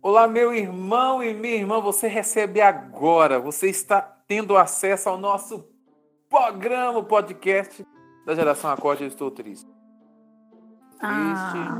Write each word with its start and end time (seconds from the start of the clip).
Olá, 0.00 0.28
meu 0.28 0.54
irmão 0.54 1.20
e 1.22 1.34
minha 1.34 1.56
irmã, 1.56 1.80
você 1.80 2.06
recebe 2.06 2.60
agora, 2.60 3.40
você 3.40 3.68
está 3.68 4.00
tendo 4.00 4.56
acesso 4.56 5.08
ao 5.08 5.18
nosso 5.18 5.68
programa, 6.30 7.02
podcast 7.02 7.84
da 8.24 8.32
Geração 8.32 8.70
Acorde. 8.70 9.02
Eu 9.02 9.08
estou 9.08 9.28
triste. 9.28 9.66
Triste. 10.90 11.02
Ah. 11.02 11.78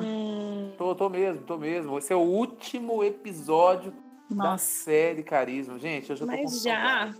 Tô, 0.76 0.96
tô 0.96 1.08
mesmo, 1.08 1.42
tô 1.42 1.56
mesmo. 1.56 1.96
Esse 1.96 2.12
é 2.12 2.16
o 2.16 2.20
último 2.20 3.04
episódio 3.04 3.92
da 4.28 4.50
Nossa. 4.50 4.64
série 4.64 5.22
Carisma. 5.22 5.78
Gente, 5.78 6.10
eu 6.10 6.16
já 6.16 6.26
tô 6.26 6.32
Mas 6.32 6.60
já. 6.60 7.14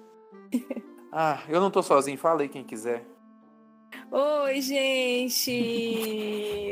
Ah, 1.12 1.38
eu 1.48 1.60
não 1.60 1.70
tô 1.70 1.80
sozinho. 1.80 2.18
Fala 2.18 2.42
aí 2.42 2.48
quem 2.48 2.64
quiser. 2.64 3.04
Oi, 4.10 4.60
gente! 4.60 5.56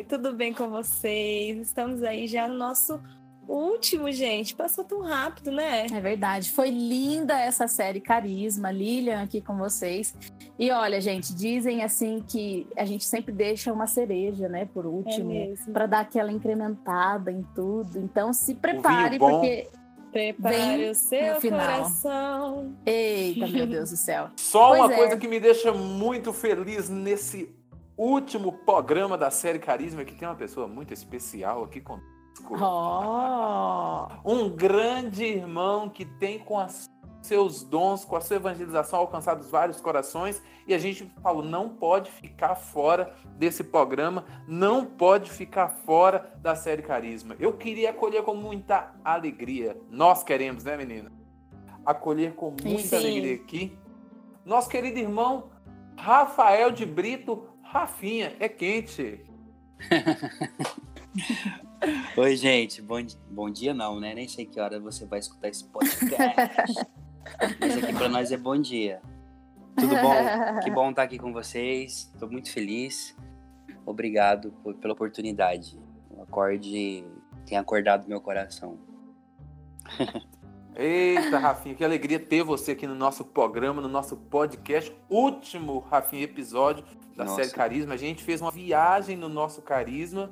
Tudo 0.11 0.32
bem 0.32 0.52
com 0.52 0.68
vocês? 0.68 1.58
Estamos 1.58 2.02
aí 2.02 2.27
já 2.27 2.48
no 2.48 2.54
nosso 2.54 3.00
último, 3.48 4.10
gente. 4.12 4.54
Passou 4.54 4.84
tão 4.84 5.02
rápido, 5.02 5.50
né? 5.50 5.86
É 5.93 6.00
verdade. 6.00 6.50
Foi 6.50 6.71
linda 6.71 7.39
essa 7.39 7.66
série 7.68 8.00
Carisma, 8.00 8.71
Lilian 8.71 9.22
aqui 9.22 9.40
com 9.40 9.57
vocês. 9.57 10.14
E 10.58 10.71
olha, 10.71 11.00
gente, 11.00 11.34
dizem 11.34 11.82
assim 11.85 12.22
que 12.26 12.66
a 12.76 12.85
gente 12.85 13.04
sempre 13.04 13.32
deixa 13.32 13.72
uma 13.72 13.86
cereja, 13.86 14.48
né, 14.48 14.64
por 14.72 14.85
É 14.85 14.88
último, 14.88 15.29
mesmo. 15.29 15.72
para 15.72 15.86
dar 15.86 16.00
aquela 16.00 16.32
incrementada 16.32 17.30
em 17.30 17.43
tudo. 17.54 17.98
Então 17.98 18.32
se 18.32 18.54
prepare 18.54 19.18
porque 19.18 19.68
Prepare 20.13 20.57
Vem 20.57 20.90
o 20.90 20.94
seu 20.94 21.35
no 21.35 21.40
final. 21.43 21.60
coração. 21.60 22.74
eita, 22.86 23.46
meu 23.49 23.66
Deus 23.68 23.90
do 23.90 23.96
céu. 23.99 24.30
Só 24.36 24.68
Pois 24.68 24.80
uma 24.80 24.93
é. 24.94 24.96
coisa 24.96 25.16
que 25.18 25.29
me 25.29 25.38
deixa 25.38 25.72
muito 25.74 26.32
feliz 26.32 26.88
nesse 26.88 27.54
último 27.99 28.50
programa 28.52 29.18
da 29.18 29.30
série 29.30 29.58
Carisma, 29.58 30.00
é 30.00 30.04
que 30.07 30.14
tem 30.14 30.26
uma 30.26 30.35
pessoa 30.35 30.66
muito 30.66 30.94
especial 30.94 31.64
aqui 31.64 31.82
conosco. 31.82 32.16
Oh, 32.50 34.08
Um 34.25 34.48
grande 34.50 35.25
irmão 35.25 35.89
que 35.89 36.05
tem 36.05 36.39
com 36.39 36.58
as 36.58 36.91
seus 37.27 37.62
dons, 37.62 38.05
com 38.05 38.16
a 38.16 38.20
sua 38.20 38.36
evangelização 38.36 39.00
alcançado 39.00 39.42
vários 39.48 39.80
corações, 39.80 40.41
e 40.66 40.72
a 40.72 40.78
gente 40.78 41.10
falou, 41.22 41.42
não 41.42 41.69
pode 41.69 42.10
ficar 42.10 42.55
fora 42.55 43.14
desse 43.36 43.64
programa, 43.64 44.25
não 44.47 44.84
pode 44.84 45.30
ficar 45.30 45.69
fora 45.69 46.33
da 46.41 46.55
série 46.55 46.83
Carisma. 46.83 47.36
Eu 47.38 47.52
queria 47.52 47.91
acolher 47.91 48.22
com 48.22 48.34
muita 48.34 48.94
alegria. 49.05 49.77
Nós 49.91 50.22
queremos, 50.22 50.64
né, 50.64 50.77
menina? 50.77 51.12
Acolher 51.84 52.34
com 52.34 52.55
muita 52.62 52.88
Sim. 52.88 52.97
alegria 52.97 53.34
aqui. 53.34 53.78
Nosso 54.44 54.69
querido 54.69 54.98
irmão 54.98 55.50
Rafael 55.97 56.70
de 56.70 56.86
Brito, 56.86 57.48
Rafinha, 57.62 58.36
é 58.38 58.48
quente. 58.48 59.25
Oi, 62.16 62.36
gente. 62.36 62.80
Bom, 62.80 62.98
bom 63.30 63.50
dia, 63.50 63.74
não, 63.74 64.00
né? 64.00 64.14
Nem 64.14 64.27
sei 64.28 64.46
que 64.46 64.58
hora 64.60 64.80
você 64.80 65.05
vai 65.05 65.19
escutar 65.19 65.48
esse 65.48 65.64
podcast. 65.64 66.86
Mas 67.60 67.82
aqui 67.82 67.92
pra 67.92 68.08
nós 68.08 68.32
é 68.32 68.36
bom 68.36 68.56
dia. 68.58 69.00
Tudo 69.77 69.94
bom? 69.97 70.60
Que 70.62 70.70
bom 70.70 70.91
estar 70.91 71.02
aqui 71.02 71.19
com 71.19 71.32
vocês. 71.32 72.10
Tô 72.19 72.27
muito 72.27 72.50
feliz. 72.50 73.14
Obrigado 73.84 74.52
por- 74.62 74.74
pela 74.74 74.94
oportunidade. 74.94 75.78
O 76.10 76.22
acorde 76.22 77.04
tem 77.44 77.58
acordado 77.58 78.08
meu 78.08 78.20
coração. 78.20 78.78
Eita, 80.74 81.38
Rafinha, 81.38 81.74
que 81.74 81.84
alegria 81.84 82.19
ter 82.19 82.42
você 82.42 82.72
aqui 82.72 82.86
no 82.86 82.94
nosso 82.94 83.24
programa, 83.24 83.80
no 83.80 83.88
nosso 83.88 84.16
podcast. 84.16 84.94
Último, 85.08 85.78
Rafinha, 85.80 86.24
episódio 86.24 86.84
da 87.16 87.24
Nossa. 87.24 87.36
série 87.44 87.54
Carisma. 87.54 87.94
A 87.94 87.98
gente 87.98 88.22
fez 88.22 88.41
uma 88.42 88.50
viagem 88.50 89.16
no 89.16 89.28
nosso 89.28 89.62
Carisma 89.62 90.30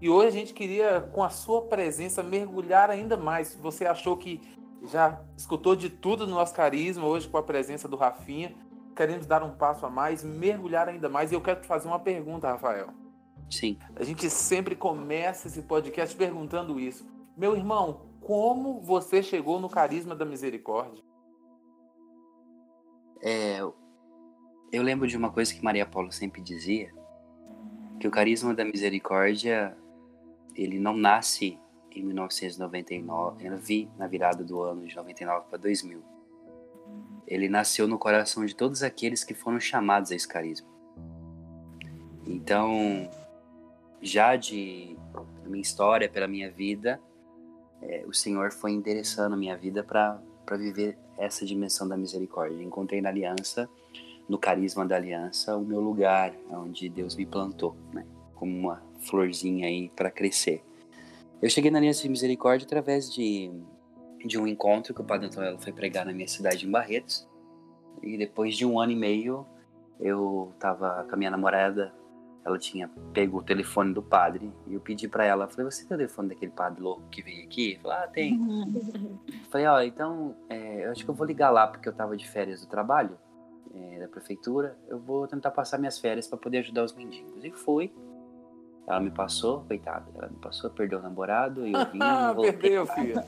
e 0.00 0.08
hoje 0.08 0.28
a 0.28 0.30
gente 0.30 0.54
queria, 0.54 1.00
com 1.00 1.22
a 1.22 1.28
sua 1.28 1.62
presença, 1.62 2.22
mergulhar 2.22 2.90
ainda 2.90 3.16
mais. 3.16 3.54
Você 3.56 3.84
achou 3.84 4.16
que 4.16 4.40
já 4.84 5.20
escutou 5.36 5.74
de 5.74 5.90
tudo 5.90 6.26
no 6.26 6.34
nosso 6.34 6.54
Carisma, 6.54 7.04
hoje 7.04 7.28
com 7.28 7.36
a 7.36 7.42
presença 7.42 7.88
do 7.88 7.96
Rafinha. 7.96 8.54
Queremos 8.94 9.26
dar 9.26 9.42
um 9.42 9.56
passo 9.56 9.84
a 9.86 9.90
mais, 9.90 10.22
mergulhar 10.22 10.88
ainda 10.88 11.08
mais. 11.08 11.32
E 11.32 11.34
eu 11.34 11.40
quero 11.40 11.60
te 11.60 11.66
fazer 11.66 11.88
uma 11.88 11.98
pergunta, 11.98 12.48
Rafael. 12.48 12.88
Sim. 13.50 13.78
A 13.96 14.04
gente 14.04 14.28
sempre 14.30 14.76
começa 14.76 15.48
esse 15.48 15.62
podcast 15.62 16.14
perguntando 16.14 16.78
isso. 16.78 17.06
Meu 17.36 17.56
irmão, 17.56 18.02
como 18.20 18.80
você 18.80 19.22
chegou 19.22 19.60
no 19.60 19.68
carisma 19.68 20.14
da 20.14 20.24
misericórdia? 20.24 21.02
É, 23.20 23.60
eu 24.70 24.82
lembro 24.82 25.08
de 25.08 25.16
uma 25.16 25.30
coisa 25.30 25.52
que 25.52 25.64
Maria 25.64 25.86
Paula 25.86 26.10
sempre 26.12 26.40
dizia, 26.40 26.92
que 27.98 28.06
o 28.06 28.10
carisma 28.10 28.54
da 28.54 28.64
misericórdia, 28.64 29.76
ele 30.58 30.78
não 30.78 30.96
nasce 30.96 31.56
em 31.94 32.02
1999, 32.02 33.46
eu 33.46 33.56
vi 33.56 33.88
na 33.96 34.06
virada 34.06 34.44
do 34.44 34.60
ano 34.60 34.86
de 34.86 34.94
99 34.94 35.46
para 35.48 35.58
2000. 35.58 36.02
Ele 37.26 37.48
nasceu 37.48 37.86
no 37.86 37.98
coração 37.98 38.44
de 38.44 38.54
todos 38.54 38.82
aqueles 38.82 39.22
que 39.22 39.34
foram 39.34 39.60
chamados 39.60 40.10
a 40.10 40.16
esse 40.16 40.26
carisma. 40.26 40.68
Então, 42.26 43.08
já 44.02 44.36
de 44.36 44.96
minha 45.46 45.62
história, 45.62 46.08
pela 46.08 46.26
minha 46.26 46.50
vida, 46.50 47.00
é, 47.80 48.04
o 48.06 48.12
Senhor 48.12 48.52
foi 48.52 48.72
endereçando 48.72 49.34
a 49.34 49.38
minha 49.38 49.56
vida 49.56 49.82
para 49.82 50.20
viver 50.56 50.98
essa 51.16 51.46
dimensão 51.46 51.86
da 51.86 51.96
misericórdia. 51.96 52.62
Encontrei 52.62 53.00
na 53.00 53.08
aliança, 53.08 53.68
no 54.28 54.38
carisma 54.38 54.84
da 54.84 54.96
aliança, 54.96 55.56
o 55.56 55.64
meu 55.64 55.80
lugar, 55.80 56.34
onde 56.50 56.88
Deus 56.88 57.14
me 57.16 57.24
plantou, 57.24 57.76
né? 57.92 58.04
Como 58.38 58.56
uma 58.56 58.82
florzinha 59.00 59.66
aí 59.66 59.90
para 59.90 60.10
crescer. 60.10 60.62
Eu 61.40 61.48
cheguei 61.48 61.70
na 61.70 61.78
aliança 61.78 62.02
de 62.02 62.08
misericórdia 62.08 62.66
através 62.66 63.12
de, 63.12 63.50
de 64.24 64.38
um 64.38 64.46
encontro 64.46 64.94
que 64.94 65.00
o 65.00 65.04
Padre 65.04 65.26
Antônio 65.26 65.58
foi 65.58 65.72
pregar 65.72 66.04
na 66.04 66.12
minha 66.12 66.28
cidade, 66.28 66.66
em 66.66 66.70
Barretos. 66.70 67.28
E 68.02 68.16
depois 68.16 68.56
de 68.56 68.64
um 68.64 68.78
ano 68.78 68.92
e 68.92 68.96
meio, 68.96 69.46
eu 70.00 70.52
estava 70.54 71.04
com 71.04 71.14
a 71.14 71.18
minha 71.18 71.30
namorada 71.30 71.92
ela 72.48 72.58
tinha 72.58 72.90
pego 73.12 73.38
o 73.38 73.42
telefone 73.42 73.92
do 73.92 74.02
padre 74.02 74.52
e 74.66 74.74
eu 74.74 74.80
pedi 74.80 75.06
pra 75.06 75.24
ela, 75.24 75.46
falei, 75.46 75.70
você 75.70 75.84
tem 75.84 75.94
o 75.94 75.98
telefone 75.98 76.30
daquele 76.30 76.50
padre 76.50 76.82
louco 76.82 77.02
que 77.10 77.22
veio 77.22 77.44
aqui? 77.44 77.78
Falou, 77.82 77.98
ah, 77.98 78.08
tem. 78.08 78.38
Falei, 79.50 79.66
ó, 79.66 79.82
então, 79.82 80.34
é, 80.48 80.86
eu 80.86 80.90
acho 80.90 81.04
que 81.04 81.10
eu 81.10 81.14
vou 81.14 81.26
ligar 81.26 81.50
lá 81.50 81.66
porque 81.66 81.88
eu 81.88 81.92
tava 81.92 82.16
de 82.16 82.26
férias 82.26 82.60
do 82.62 82.66
trabalho, 82.66 83.18
é, 83.74 84.00
da 84.00 84.08
prefeitura, 84.08 84.76
eu 84.88 84.98
vou 84.98 85.26
tentar 85.26 85.50
passar 85.50 85.78
minhas 85.78 85.98
férias 85.98 86.26
pra 86.26 86.38
poder 86.38 86.58
ajudar 86.58 86.84
os 86.84 86.94
mendigos. 86.94 87.44
E 87.44 87.50
fui. 87.50 87.92
Ela 88.88 89.00
me 89.00 89.10
passou, 89.10 89.60
coitada, 89.64 90.06
ela 90.14 90.28
me 90.28 90.36
passou, 90.36 90.70
perdeu 90.70 90.98
o 90.98 91.02
namorado 91.02 91.66
e 91.66 91.74
eu 91.74 91.86
vim 91.92 91.98
e 91.98 92.32
voltei. 92.34 92.52
Perdeu, 92.52 92.86
filho. 92.86 93.22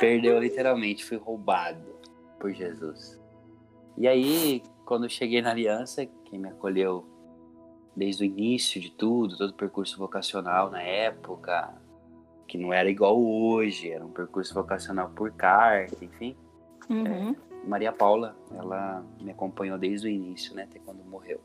Perdeu 0.00 0.38
literalmente, 0.40 1.04
fui 1.04 1.16
roubado 1.16 1.94
por 2.40 2.52
Jesus. 2.52 3.20
E 3.96 4.08
aí, 4.08 4.60
quando 4.84 5.04
eu 5.04 5.08
cheguei 5.08 5.40
na 5.40 5.50
aliança, 5.50 6.04
quem 6.24 6.40
me 6.40 6.48
acolheu 6.48 7.06
desde 7.94 8.24
o 8.24 8.26
início 8.26 8.80
de 8.80 8.90
tudo, 8.90 9.36
todo 9.36 9.50
o 9.50 9.54
percurso 9.54 9.96
vocacional 9.96 10.70
na 10.70 10.82
época, 10.82 11.72
que 12.48 12.58
não 12.58 12.72
era 12.72 12.90
igual 12.90 13.22
hoje, 13.22 13.92
era 13.92 14.04
um 14.04 14.10
percurso 14.10 14.52
vocacional 14.52 15.10
por 15.10 15.30
carta, 15.30 16.04
enfim. 16.04 16.36
Uhum. 16.90 17.36
Maria 17.64 17.92
Paula, 17.92 18.36
ela 18.52 19.04
me 19.20 19.30
acompanhou 19.30 19.78
desde 19.78 20.08
o 20.08 20.10
início, 20.10 20.52
né, 20.52 20.64
até 20.64 20.80
quando 20.80 21.04
morreu. 21.04 21.40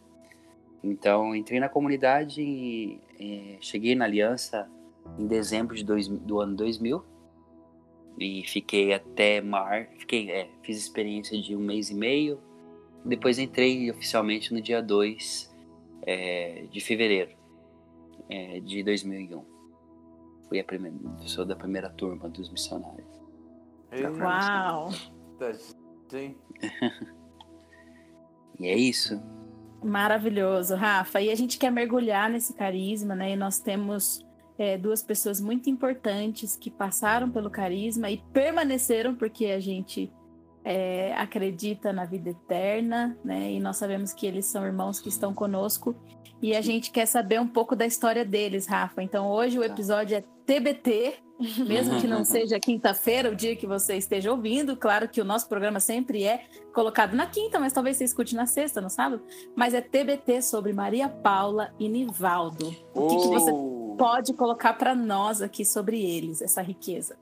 Então, 0.84 1.36
entrei 1.36 1.60
na 1.60 1.70
comunidade 1.70 2.42
e 2.42 3.02
eh, 3.20 3.58
cheguei 3.60 3.96
na 3.96 4.06
aliança 4.06 4.70
em 5.18 5.26
dezembro 5.26 5.76
de 5.76 5.84
dois, 5.84 6.08
do 6.08 6.40
ano 6.40 6.56
2000 6.56 7.04
e 8.20 8.44
fiquei 8.44 8.94
até 8.94 9.42
mar, 9.42 9.88
fiquei, 10.00 10.32
é, 10.32 10.50
fiz 10.64 10.78
experiência 10.78 11.40
de 11.40 11.56
um 11.56 11.60
mês 11.60 11.90
e 11.90 11.96
meio. 11.96 12.40
Depois 13.06 13.38
entrei 13.38 13.90
oficialmente 13.92 14.54
no 14.54 14.62
dia 14.62 14.82
2 14.82 15.56
é, 16.02 16.66
de 16.70 16.82
fevereiro 16.82 17.32
é, 18.30 18.60
de 18.60 18.84
2001. 18.84 19.46
Fui 20.50 20.60
a 20.60 20.64
primeira, 20.64 20.98
sou 21.20 21.46
da 21.46 21.56
primeira 21.56 21.90
turma 21.90 22.28
dos 22.30 22.50
missionários. 22.50 23.08
Uau! 24.20 24.90
E 28.60 28.70
é 28.70 28.76
isso. 28.76 29.22
Maravilhoso, 29.88 30.76
Rafa. 30.76 31.22
E 31.22 31.32
a 31.32 31.36
gente 31.36 31.58
quer 31.58 31.72
mergulhar 31.72 32.30
nesse 32.30 32.54
carisma, 32.54 33.16
né? 33.16 33.32
E 33.32 33.36
nós 33.38 33.58
temos 33.60 34.20
é, 34.58 34.78
duas 34.78 35.02
pessoas 35.02 35.40
muito 35.40 35.70
importantes 35.70 36.58
que 36.58 36.70
passaram 36.70 37.30
pelo 37.30 37.50
carisma 37.50 38.12
e 38.12 38.18
permaneceram, 38.34 39.16
porque 39.16 39.46
a 39.46 39.62
gente 39.62 40.12
é, 40.66 41.14
acredita 41.16 41.94
na 41.94 42.04
vida 42.04 42.32
eterna, 42.32 43.18
né? 43.24 43.54
E 43.54 43.62
nós 43.62 43.78
sabemos 43.78 44.12
que 44.12 44.28
eles 44.28 44.46
são 44.46 44.66
irmãos 44.66 45.00
que 45.00 45.08
estão 45.08 45.34
conosco. 45.34 45.96
E 46.42 46.54
a 46.54 46.62
gente 46.62 46.92
quer 46.92 47.06
saber 47.06 47.40
um 47.40 47.48
pouco 47.48 47.74
da 47.74 47.86
história 47.86 48.26
deles, 48.26 48.68
Rafa. 48.68 49.02
Então 49.02 49.32
hoje 49.32 49.58
o 49.58 49.64
episódio 49.64 50.18
é 50.18 50.24
TBT, 50.46 51.16
mesmo 51.68 52.00
que 52.02 52.08
não 52.08 52.24
seja 52.26 52.60
quinta-feira, 52.60 53.30
o 53.32 53.36
dia 53.36 53.56
que 53.56 53.68
você 53.68 53.96
esteja 53.96 54.32
ouvindo. 54.32 54.76
Claro 54.76 55.08
que 55.08 55.22
o 55.22 55.26
nosso 55.26 55.48
programa 55.48 55.80
sempre 55.80 56.24
é 56.24 56.46
colocado 56.74 57.16
na 57.16 57.28
quinta, 57.28 57.60
mas 57.60 57.72
talvez 57.74 57.98
você 57.98 58.04
escute 58.06 58.36
na 58.36 58.46
sexta, 58.46 58.82
no 58.82 58.90
sábado. 58.90 59.22
Mas 59.56 59.74
é 59.74 59.82
TBT 59.82 60.42
sobre 60.42 60.74
Maria 60.74 61.08
Paula 61.10 61.74
e 61.80 61.88
Nivaldo. 61.88 62.76
O 62.94 63.08
que, 63.08 63.16
que 63.18 63.28
você 63.28 63.52
Oh, 63.52 63.96
pode 63.98 64.34
colocar 64.34 64.74
para 64.74 64.94
nós 64.96 65.42
aqui 65.42 65.66
sobre 65.66 66.00
eles, 66.04 66.42
essa 66.42 66.62
riqueza? 66.62 67.18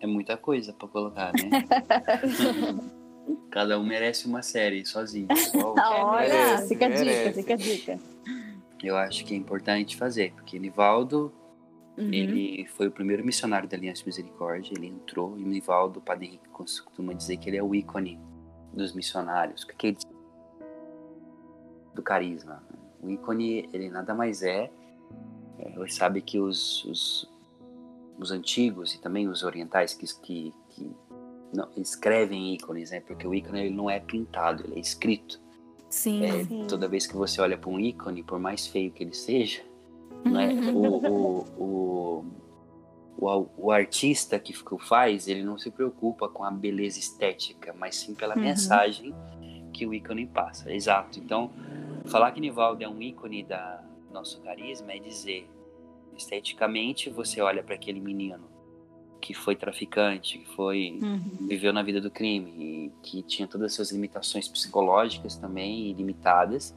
É 0.00 0.06
muita 0.06 0.36
coisa 0.36 0.72
pra 0.72 0.88
colocar, 0.88 1.32
né? 1.32 1.64
Cada 3.50 3.78
um 3.78 3.84
merece 3.84 4.26
uma 4.26 4.42
série 4.42 4.84
sozinho. 4.84 5.28
Só- 5.36 5.74
Olha, 5.78 6.28
merece, 6.28 6.68
fica 6.68 6.86
a 6.86 6.88
dica, 6.88 7.04
merece. 7.04 7.40
fica 7.40 7.54
a 7.54 7.56
dica. 7.56 7.98
Eu 8.82 8.96
acho 8.96 9.24
que 9.24 9.32
é 9.34 9.36
importante 9.36 9.96
fazer, 9.96 10.32
porque 10.32 10.58
Nivaldo, 10.58 11.32
Uhum. 11.96 12.10
ele 12.10 12.66
foi 12.68 12.88
o 12.88 12.90
primeiro 12.90 13.22
missionário 13.24 13.68
da 13.68 13.76
Aliança 13.76 14.02
Misericórdia, 14.06 14.72
ele 14.74 14.86
entrou, 14.86 15.38
e 15.38 15.42
o 15.42 15.46
Nivaldo, 15.46 15.98
o 15.98 16.02
Padre 16.02 16.26
Henrique 16.26 16.48
costuma 16.48 17.12
dizer 17.12 17.36
que 17.36 17.50
ele 17.50 17.58
é 17.58 17.62
o 17.62 17.74
ícone 17.74 18.18
dos 18.72 18.94
missionários, 18.94 19.62
o 19.62 19.66
que 19.66 19.76
que 19.76 19.86
ele 19.88 19.98
do 21.94 22.02
carisma. 22.02 22.62
O 23.02 23.10
ícone, 23.10 23.68
ele 23.72 23.90
nada 23.90 24.14
mais 24.14 24.42
é, 24.42 24.70
é 25.58 25.70
você 25.72 25.92
sabe 25.92 26.22
que 26.22 26.38
os, 26.38 26.84
os, 26.84 27.30
os 28.18 28.30
antigos 28.30 28.94
e 28.94 29.00
também 29.00 29.28
os 29.28 29.42
orientais 29.42 29.92
que, 29.92 30.06
que, 30.20 30.54
que 30.70 30.90
não, 31.52 31.68
escrevem 31.76 32.54
ícones, 32.54 32.90
né? 32.90 33.00
Porque 33.00 33.26
o 33.26 33.34
ícone 33.34 33.60
ele 33.60 33.74
não 33.74 33.90
é 33.90 34.00
pintado, 34.00 34.64
ele 34.64 34.76
é 34.76 34.80
escrito. 34.80 35.40
Sim. 35.90 36.24
É, 36.24 36.44
Sim. 36.44 36.66
toda 36.66 36.88
vez 36.88 37.06
que 37.06 37.14
você 37.14 37.40
olha 37.40 37.58
para 37.58 37.68
um 37.68 37.78
ícone, 37.78 38.22
por 38.22 38.38
mais 38.38 38.66
feio 38.66 38.90
que 38.90 39.02
ele 39.02 39.14
seja, 39.14 39.62
não 40.24 40.40
é? 40.40 40.52
o, 40.70 41.44
o, 41.58 42.24
o, 43.18 43.46
o, 43.56 43.70
artista 43.70 44.38
que 44.38 44.52
o 44.72 44.78
faz, 44.78 45.28
ele 45.28 45.42
não 45.42 45.58
se 45.58 45.70
preocupa 45.70 46.28
com 46.28 46.44
a 46.44 46.50
beleza 46.50 46.98
estética, 46.98 47.74
mas 47.78 47.96
sim 47.96 48.14
pela 48.14 48.34
Uhum. 48.34 48.42
mensagem 48.42 49.14
que 49.72 49.86
o 49.86 49.94
ícone 49.94 50.26
passa. 50.26 50.72
Exato. 50.72 51.18
Então, 51.18 51.50
falar 52.06 52.32
que 52.32 52.40
Nivaldo 52.40 52.82
é 52.82 52.88
um 52.88 53.00
ícone 53.00 53.42
da 53.42 53.82
nosso 54.12 54.40
carisma 54.42 54.92
é 54.92 54.98
dizer, 54.98 55.48
esteticamente, 56.16 57.08
você 57.08 57.40
olha 57.40 57.62
para 57.62 57.74
aquele 57.74 58.00
menino 58.00 58.50
que 59.20 59.32
foi 59.32 59.54
traficante, 59.54 60.38
que 60.38 60.46
foi 60.54 60.98
Uhum. 61.00 61.46
viveu 61.48 61.72
na 61.72 61.82
vida 61.82 62.00
do 62.00 62.10
crime 62.10 62.50
e 62.50 62.92
que 63.02 63.22
tinha 63.22 63.46
todas 63.46 63.66
as 63.66 63.74
suas 63.74 63.92
limitações 63.92 64.48
psicológicas 64.48 65.36
também 65.36 65.86
ilimitadas. 65.90 66.74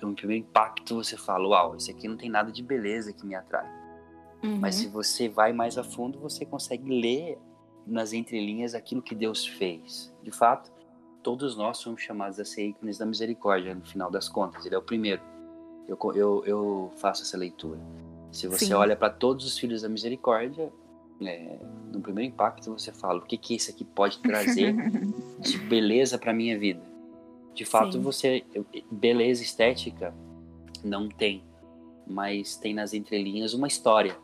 No 0.00 0.14
primeiro 0.14 0.44
impacto 0.44 0.96
você 0.96 1.16
fala, 1.16 1.46
uau, 1.48 1.76
esse 1.76 1.90
aqui 1.90 2.08
não 2.08 2.16
tem 2.16 2.30
nada 2.30 2.52
de 2.52 2.62
beleza 2.62 3.12
que 3.12 3.26
me 3.26 3.34
atrai. 3.34 3.68
Uhum. 4.42 4.58
Mas 4.58 4.76
se 4.76 4.88
você 4.88 5.28
vai 5.28 5.52
mais 5.52 5.78
a 5.78 5.84
fundo, 5.84 6.18
você 6.18 6.44
consegue 6.44 6.88
ler 6.88 7.38
nas 7.86 8.12
entrelinhas 8.12 8.74
aquilo 8.74 9.02
que 9.02 9.14
Deus 9.14 9.46
fez. 9.46 10.14
De 10.22 10.30
fato, 10.30 10.70
todos 11.22 11.56
nós 11.56 11.78
somos 11.78 12.02
chamados 12.02 12.38
a 12.38 12.44
ser 12.44 12.68
ícones 12.68 12.98
da 12.98 13.06
misericórdia, 13.06 13.74
no 13.74 13.84
final 13.84 14.10
das 14.10 14.28
contas. 14.28 14.64
Ele 14.66 14.74
é 14.74 14.78
o 14.78 14.82
primeiro. 14.82 15.22
Eu, 15.88 15.98
eu, 16.14 16.44
eu 16.46 16.92
faço 16.96 17.22
essa 17.22 17.36
leitura. 17.36 17.80
Se 18.30 18.46
você 18.46 18.66
Sim. 18.66 18.74
olha 18.74 18.96
para 18.96 19.10
todos 19.10 19.46
os 19.46 19.58
filhos 19.58 19.82
da 19.82 19.88
misericórdia, 19.88 20.72
é, 21.22 21.58
no 21.92 22.00
primeiro 22.00 22.32
impacto 22.32 22.70
você 22.70 22.92
fala: 22.92 23.18
o 23.18 23.22
que, 23.22 23.38
que 23.38 23.54
isso 23.54 23.70
aqui 23.70 23.84
pode 23.84 24.18
trazer 24.18 24.74
de 25.40 25.58
beleza 25.58 26.18
para 26.18 26.32
minha 26.32 26.58
vida? 26.58 26.82
De 27.54 27.64
fato, 27.64 27.92
Sim. 27.92 28.00
você. 28.00 28.44
Beleza 28.90 29.42
estética 29.42 30.14
não 30.82 31.08
tem, 31.08 31.42
mas 32.06 32.56
tem 32.56 32.74
nas 32.74 32.92
entrelinhas 32.92 33.54
uma 33.54 33.68
história 33.68 34.16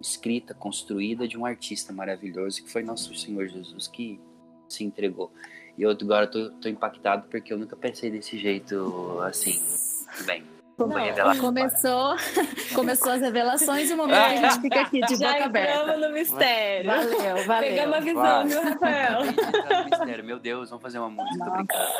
escrita, 0.00 0.52
construída 0.52 1.26
de 1.26 1.38
um 1.38 1.46
artista 1.46 1.92
maravilhoso 1.92 2.62
que 2.62 2.70
foi 2.70 2.82
nosso 2.82 3.14
Senhor 3.14 3.46
Jesus 3.48 3.88
que 3.88 4.20
se 4.68 4.84
entregou. 4.84 5.32
E 5.78 5.82
eu 5.82 5.90
agora 5.90 6.26
tô, 6.26 6.50
tô 6.50 6.68
impactado 6.68 7.26
porque 7.28 7.52
eu 7.52 7.58
nunca 7.58 7.76
pensei 7.76 8.10
desse 8.10 8.38
jeito 8.38 9.18
assim. 9.22 9.60
Bem, 10.26 10.44
Não, 10.76 10.88
revelação. 10.88 11.40
Começou, 11.44 12.16
começou 12.74 13.12
as 13.12 13.20
revelações 13.20 13.90
e 13.90 13.94
o 13.94 13.96
momento 13.96 14.16
que 14.16 14.44
a 14.44 14.50
gente 14.50 14.60
fica 14.60 14.80
aqui 14.80 15.00
de 15.02 15.16
Já 15.22 15.32
boca 15.32 15.44
aberta. 15.44 15.78
entramos 15.82 16.00
no 16.06 16.12
mistério. 16.12 16.90
Valeu, 16.90 17.46
valeu. 17.46 17.68
Pegamos 17.70 17.96
a 17.96 18.00
visão, 18.00 18.22
Vai. 18.22 18.46
viu, 18.46 18.62
Rafael? 18.62 19.20
Mistério, 19.90 20.24
meu 20.24 20.38
Deus, 20.40 20.70
vamos 20.70 20.82
fazer 20.82 20.98
uma 20.98 21.10
música, 21.10 21.50
brincando. 21.50 21.84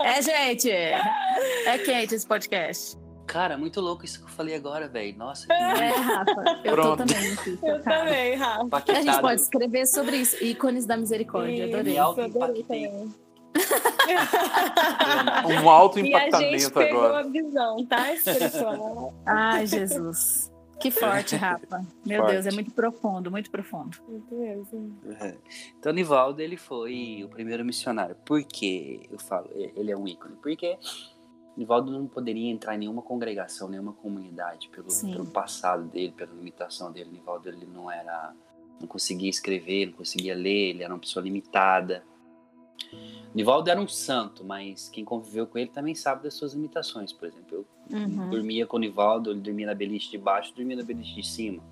É, 0.00 0.22
gente, 0.22 0.70
é 0.70 1.78
quente 1.84 2.14
esse 2.14 2.26
podcast. 2.26 2.96
Cara, 3.26 3.56
muito 3.56 3.80
louco 3.80 4.04
isso 4.04 4.18
que 4.18 4.24
eu 4.26 4.30
falei 4.30 4.54
agora, 4.54 4.86
velho. 4.88 5.16
Nossa, 5.16 5.46
que 5.46 5.52
É, 5.52 5.88
Rafa, 5.88 6.60
eu 6.64 6.72
Pronto. 6.72 6.98
tô 6.98 7.06
também 7.14 7.32
aqui. 7.32 7.58
Eu 7.62 7.82
também, 7.82 8.34
Rafa. 8.36 8.60
A 8.60 8.62
gente 8.62 8.70
paquetado. 8.70 9.20
pode 9.22 9.40
escrever 9.40 9.86
sobre 9.86 10.16
isso. 10.16 10.42
Ícones 10.44 10.84
da 10.86 10.96
misericórdia, 10.96 11.64
adorei. 11.64 11.92
Isso, 11.94 12.02
Alto 12.02 12.20
adorei. 12.20 13.08
Um 15.64 15.68
alto 15.68 15.98
E 15.98 16.02
a 16.02 16.04
gente 16.04 16.16
impactamento 16.28 16.72
pegou 16.72 17.04
agora. 17.04 17.20
a 17.20 17.30
visão, 17.30 17.86
tá, 17.86 18.12
espiritual? 18.12 19.14
Ai, 19.26 19.66
Jesus. 19.66 20.52
Que 20.80 20.90
forte, 20.90 21.36
Rafa. 21.36 21.86
Meu 22.04 22.20
Forte. 22.20 22.32
Deus, 22.32 22.46
é 22.46 22.50
muito 22.50 22.70
profundo, 22.72 23.30
muito 23.30 23.50
profundo. 23.50 23.96
Muito 24.08 24.34
mesmo. 24.34 24.98
Então, 25.78 25.92
Nivaldo, 25.92 26.42
ele 26.42 26.56
foi 26.56 27.22
o 27.24 27.28
primeiro 27.28 27.64
missionário. 27.64 28.16
Por 28.24 28.42
que 28.42 29.02
eu 29.10 29.18
falo, 29.18 29.48
ele 29.54 29.90
é 29.90 29.96
um 29.96 30.06
ícone? 30.06 30.36
Porque 30.42 30.76
Nivaldo 31.56 31.92
não 31.92 32.06
poderia 32.06 32.50
entrar 32.50 32.74
em 32.74 32.78
nenhuma 32.78 33.02
congregação, 33.02 33.68
nenhuma 33.68 33.92
comunidade, 33.92 34.68
pelo, 34.68 34.88
pelo 34.88 35.26
passado 35.26 35.84
dele, 35.84 36.12
pela 36.12 36.32
limitação 36.34 36.92
dele. 36.92 37.10
Nivaldo, 37.12 37.48
ele 37.48 37.66
não 37.66 37.90
era, 37.90 38.34
não 38.80 38.88
conseguia 38.88 39.30
escrever, 39.30 39.86
não 39.86 39.94
conseguia 39.94 40.34
ler, 40.34 40.70
ele 40.70 40.82
era 40.82 40.92
uma 40.92 41.00
pessoa 41.00 41.22
limitada. 41.22 42.04
Nivaldo 43.34 43.68
era 43.68 43.80
um 43.80 43.88
santo, 43.88 44.44
mas 44.44 44.88
quem 44.88 45.04
conviveu 45.04 45.46
com 45.46 45.58
ele 45.58 45.70
também 45.70 45.94
sabe 45.94 46.22
das 46.22 46.34
suas 46.34 46.54
limitações. 46.54 47.12
Por 47.12 47.26
exemplo, 47.28 47.66
eu 47.90 47.98
Uhum. 47.98 48.30
dormia 48.30 48.66
com 48.66 48.76
o 48.76 48.80
Nivaldo, 48.80 49.30
ele 49.30 49.40
dormia 49.40 49.66
na 49.66 49.74
beliche 49.74 50.10
de 50.10 50.16
baixo, 50.18 50.54
dormia 50.54 50.76
na 50.76 50.82
beliche 50.82 51.14
de 51.16 51.26
cima. 51.26 51.62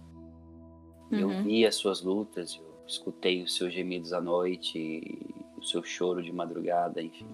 E 1.11 1.21
Eu 1.21 1.29
Uhum. 1.29 1.43
vi 1.45 1.65
as 1.65 1.75
suas 1.77 2.03
lutas, 2.03 2.57
eu 2.57 2.75
escutei 2.87 3.43
os 3.43 3.55
seus 3.55 3.73
gemidos 3.73 4.13
à 4.13 4.21
noite, 4.21 5.01
o 5.57 5.63
seu 5.63 5.83
choro 5.85 6.23
de 6.23 6.33
madrugada, 6.33 7.01
enfim. 7.03 7.27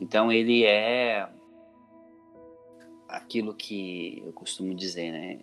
Então 0.00 0.30
ele 0.30 0.64
é 0.64 1.28
aquilo 3.08 3.54
que 3.54 4.22
eu 4.24 4.32
costumo 4.32 4.74
dizer, 4.74 5.10
né? 5.12 5.38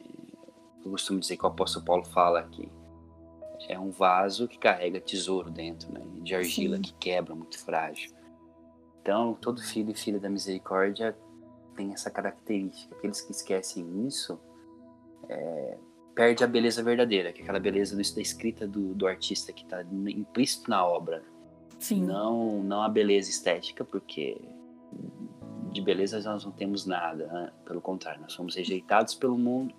Eu 0.86 0.92
costumo 0.92 1.20
dizer 1.20 1.38
que 1.38 1.44
o 1.44 1.48
apóstolo 1.48 1.86
Paulo 1.86 2.04
fala 2.06 2.44
que 2.44 2.70
é 3.68 3.80
um 3.80 3.90
vaso 3.92 4.48
que 4.48 4.58
carrega 4.58 5.00
tesouro 5.00 5.50
dentro, 5.50 5.92
né? 5.92 6.02
De 6.22 6.36
argila 6.36 6.76
Sim. 6.78 6.82
que 6.82 6.94
quebra, 6.94 7.34
muito 7.36 7.58
frágil. 7.60 8.12
Então, 9.02 9.34
todo 9.40 9.62
filho 9.62 9.92
e 9.92 9.96
filha 9.96 10.20
da 10.20 10.30
misericórdia 10.30 11.16
tem 11.76 11.92
essa 11.94 12.10
característica. 12.10 12.96
Aqueles 12.96 13.22
que 13.22 13.32
esquecem 13.32 14.06
isso 14.08 14.40
é, 15.30 15.78
perde 16.16 16.44
a 16.44 16.48
beleza 16.48 16.82
verdadeira, 16.84 17.32
que 17.34 17.40
é 17.42 17.44
aquela 17.44 17.60
beleza 17.60 17.96
do- 17.96 18.16
da 18.16 18.22
escrita 18.22 18.68
do, 18.68 18.94
do 18.94 19.08
artista 19.08 19.52
que 19.52 19.64
está 19.64 19.82
implícito 19.82 20.70
na 20.70 20.86
obra. 20.86 21.24
Sim. 21.80 22.04
Não, 22.04 22.64
não 22.64 22.82
a 22.82 22.88
beleza 22.90 23.30
estética, 23.30 23.84
porque 23.84 24.38
de 25.72 25.82
beleza 25.82 26.22
nós 26.22 26.46
não 26.46 26.52
temos 26.52 26.86
nada. 26.86 27.26
né? 27.28 27.52
Pelo 27.66 27.82
contrário, 27.82 28.22
nós 28.22 28.32
somos 28.34 28.56
rejeitados 28.56 29.16
pelo 29.16 29.38
mundo, 29.38 29.74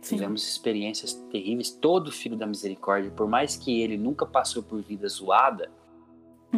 Sim. 0.00 0.16
tivemos 0.16 0.46
experiências 0.48 1.12
terríveis. 1.30 1.70
Todo 1.70 2.12
filho 2.12 2.36
da 2.36 2.46
misericórdia, 2.46 3.10
por 3.10 3.28
mais 3.28 3.56
que 3.56 3.80
ele 3.80 3.96
nunca 3.96 4.24
passou 4.26 4.62
por 4.62 4.80
vida 4.82 5.08
zoada, 5.08 5.70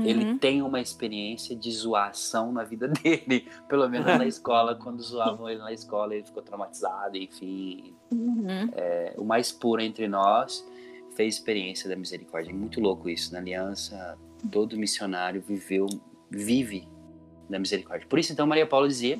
ele 0.04 0.24
Uhum. 0.24 0.38
tem 0.38 0.62
uma 0.62 0.80
experiência 0.80 1.56
de 1.56 1.70
zoação 1.72 2.52
na 2.52 2.62
vida 2.62 2.86
dele. 3.02 3.48
Pelo 3.68 3.88
menos 3.88 4.06
na 4.06 4.26
escola, 4.26 4.74
quando 4.76 5.02
zoavam 5.02 5.48
ele 5.48 5.58
na 5.60 5.72
escola, 5.72 6.14
ele 6.14 6.24
ficou 6.24 6.42
traumatizado, 6.42 7.16
enfim. 7.16 7.94
Uhum. 8.12 8.68
É, 8.72 9.14
o 9.16 9.24
mais 9.24 9.50
puro 9.50 9.80
entre 9.80 10.06
nós 10.06 10.64
fez 11.16 11.34
experiência 11.34 11.88
da 11.88 11.96
misericórdia. 11.96 12.50
É 12.50 12.54
muito 12.54 12.80
louco 12.80 13.08
isso. 13.08 13.32
Na 13.32 13.40
aliança, 13.40 14.16
todo 14.52 14.76
missionário 14.76 15.40
viveu, 15.40 15.86
vive 16.30 16.86
da 17.48 17.58
misericórdia. 17.58 18.06
Por 18.06 18.18
isso, 18.20 18.32
então, 18.32 18.46
Maria 18.46 18.66
Paula 18.66 18.86
dizia 18.86 19.18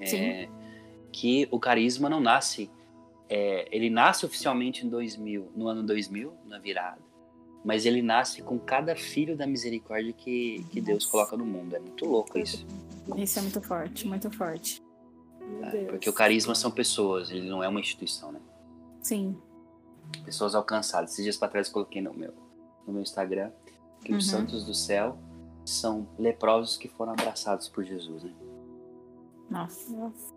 é, 0.00 0.48
que 1.10 1.46
o 1.50 1.58
carisma 1.58 2.08
não 2.08 2.20
nasce. 2.20 2.70
É, 3.34 3.66
ele 3.74 3.88
nasce 3.88 4.26
oficialmente 4.26 4.84
em 4.84 4.90
2000, 4.90 5.52
no 5.56 5.66
ano 5.66 5.82
2000, 5.82 6.34
na 6.44 6.58
virada. 6.58 7.00
Mas 7.64 7.86
ele 7.86 8.02
nasce 8.02 8.42
com 8.42 8.58
cada 8.58 8.94
filho 8.94 9.34
da 9.36 9.46
misericórdia 9.46 10.12
que, 10.12 10.62
que 10.70 10.82
Deus 10.82 11.06
coloca 11.06 11.34
no 11.34 11.46
mundo. 11.46 11.74
É 11.74 11.78
muito 11.78 12.04
louco 12.04 12.38
isso. 12.38 12.66
Isso 13.16 13.38
é 13.38 13.42
muito 13.42 13.62
forte, 13.62 14.06
muito 14.06 14.30
forte. 14.30 14.82
É, 15.62 15.84
porque 15.84 16.10
o 16.10 16.12
carisma 16.12 16.54
são 16.54 16.70
pessoas, 16.70 17.30
ele 17.30 17.48
não 17.48 17.64
é 17.64 17.68
uma 17.68 17.80
instituição, 17.80 18.32
né? 18.32 18.40
Sim. 19.00 19.34
pessoas 20.26 20.54
alcançadas. 20.54 21.12
Esses 21.12 21.24
dias 21.24 21.36
para 21.38 21.48
trás 21.48 21.68
eu 21.68 21.72
coloquei 21.72 22.02
no 22.02 22.12
meu, 22.12 22.34
no 22.86 22.92
meu 22.92 23.02
Instagram 23.02 23.50
que 24.04 24.12
os 24.12 24.26
Uhum. 24.26 24.40
santos 24.40 24.64
do 24.66 24.74
céu 24.74 25.16
são 25.64 26.06
leprosos 26.18 26.76
que 26.76 26.88
foram 26.88 27.12
abraçados 27.12 27.68
por 27.68 27.82
Jesus, 27.82 28.24
né? 28.24 28.32
Nossa. 29.48 29.90
Nossa, 29.96 30.32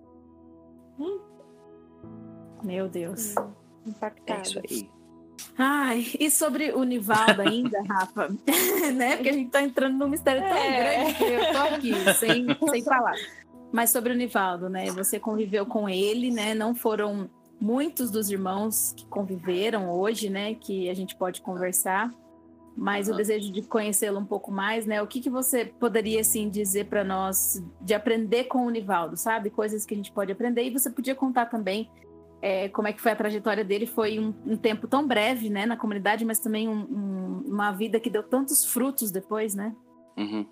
Meu 2.66 2.90
Deus. 2.90 3.36
É 3.38 3.90
impactado. 3.90 4.42
isso 4.44 4.60
aí. 4.60 4.90
Ai, 5.58 6.06
e 6.20 6.30
sobre 6.30 6.72
o 6.72 6.84
Nivaldo 6.84 7.42
ainda, 7.42 7.82
Rafa? 7.88 8.28
né? 8.96 9.16
Porque 9.16 9.30
a 9.30 9.34
gente 9.34 9.52
tá 9.52 9.62
entrando 9.62 9.98
num 9.98 10.10
mistério 10.10 10.42
tão 10.42 10.58
É. 10.58 11.04
grande 11.04 11.14
que 11.14 11.24
eu 11.24 11.52
tô 11.52 11.76
aqui, 11.76 11.94
sem, 12.20 12.48
sem 12.72 12.84
falar. 12.84 13.16
Mas 13.72 13.90
sobre 13.90 14.12
o 14.12 14.16
Nivaldo, 14.16 14.70
né? 14.70 14.88
Você 14.92 15.20
conviveu 15.20 15.66
com 15.66 15.88
ele, 15.88 16.32
né? 16.32 16.54
Não 16.54 16.76
foram 16.76 17.30
muitos 17.60 18.12
dos 18.12 18.30
irmãos 18.30 18.94
que 18.96 19.06
conviveram 19.08 19.90
hoje, 19.90 20.30
né, 20.30 20.56
que 20.56 20.90
a 20.90 20.94
gente 20.94 21.16
pode 21.16 21.42
conversar, 21.42 22.14
mas 22.76 23.08
o 23.08 23.16
desejo 23.16 23.52
de 23.52 23.62
conhecê-lo 23.62 24.20
um 24.20 24.26
pouco 24.26 24.52
mais, 24.52 24.86
né? 24.86 25.02
O 25.02 25.08
que, 25.08 25.22
que 25.22 25.30
você 25.30 25.64
poderia 25.66 26.20
assim 26.20 26.50
dizer 26.50 26.88
para 26.88 27.04
nós 27.04 27.64
de 27.80 27.94
aprender 27.94 28.46
com 28.46 28.66
o 28.66 28.70
Nivaldo, 28.70 29.16
sabe? 29.16 29.50
Coisas 29.50 29.86
que 29.86 29.94
a 29.94 29.98
gente 29.98 30.12
pode 30.12 30.32
aprender 30.32 30.64
e 30.64 30.70
você 30.70 30.90
podia 30.90 31.16
contar 31.16 31.46
também 31.46 31.90
é, 32.46 32.70
como 32.70 32.88
é 32.88 32.94
que 32.94 33.02
foi 33.02 33.12
a 33.12 33.16
trajetória 33.16 33.64
dele. 33.66 33.88
Foi 33.88 34.20
um, 34.20 34.32
um 34.46 34.56
tempo 34.56 34.88
tão 34.88 35.08
breve, 35.08 35.50
né, 35.50 35.66
na 35.66 35.76
comunidade, 35.76 36.24
mas 36.24 36.38
também 36.38 36.70
um, 36.70 36.74
um, 36.74 37.44
uma 37.48 37.72
vida 37.72 38.00
que 38.00 38.08
deu 38.08 38.22
tantos 38.22 38.64
frutos 38.64 39.10
depois, 39.10 39.56
né? 39.56 39.76
Uhum. 40.16 40.46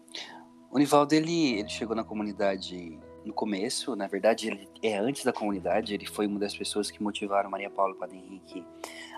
O 0.71 0.79
Nivaldo 0.79 1.13
ele, 1.13 1.59
ele 1.59 1.69
chegou 1.69 1.95
na 1.95 2.03
comunidade 2.03 2.97
no 3.23 3.31
começo, 3.31 3.95
na 3.95 4.07
verdade, 4.07 4.47
ele 4.47 4.67
é 4.81 4.97
antes 4.97 5.23
da 5.23 5.31
comunidade, 5.31 5.93
ele 5.93 6.07
foi 6.07 6.25
uma 6.25 6.39
das 6.39 6.57
pessoas 6.57 6.89
que 6.89 7.01
motivaram 7.01 7.47
Maria 7.47 7.69
Paula 7.69 7.93
e 7.95 8.00
Padre 8.00 8.17
Henrique 8.17 8.65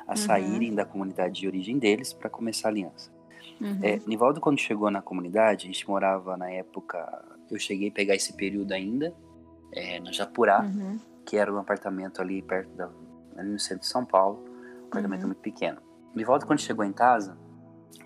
a 0.05 0.11
uhum. 0.11 0.17
saírem 0.17 0.75
da 0.75 0.83
comunidade 0.83 1.39
de 1.39 1.47
origem 1.47 1.79
deles 1.79 2.11
para 2.11 2.29
começar 2.29 2.67
a 2.67 2.71
aliança. 2.71 3.09
Uhum. 3.61 3.79
É, 3.81 4.01
Nivaldo, 4.05 4.41
quando 4.41 4.59
chegou 4.59 4.91
na 4.91 5.01
comunidade, 5.01 5.63
a 5.63 5.67
gente 5.67 5.87
morava 5.87 6.35
na 6.35 6.51
época, 6.51 7.23
eu 7.49 7.57
cheguei 7.57 7.87
a 7.87 7.91
pegar 7.91 8.15
esse 8.15 8.33
período 8.33 8.73
ainda, 8.73 9.15
é, 9.71 9.97
no 10.01 10.11
Japurá, 10.11 10.61
uhum. 10.61 10.99
Que 11.25 11.37
era 11.37 11.53
um 11.53 11.57
apartamento 11.57 12.21
ali 12.21 12.41
perto 12.41 12.69
da, 12.75 12.89
ali 13.37 13.49
no 13.49 13.59
centro 13.59 13.81
de 13.81 13.87
São 13.87 14.05
Paulo, 14.05 14.43
um 14.83 14.87
apartamento 14.87 15.21
uhum. 15.21 15.27
muito 15.27 15.41
pequeno. 15.41 15.81
Nivaldo, 16.15 16.45
quando 16.45 16.59
chegou 16.59 16.85
em 16.85 16.93
casa, 16.93 17.37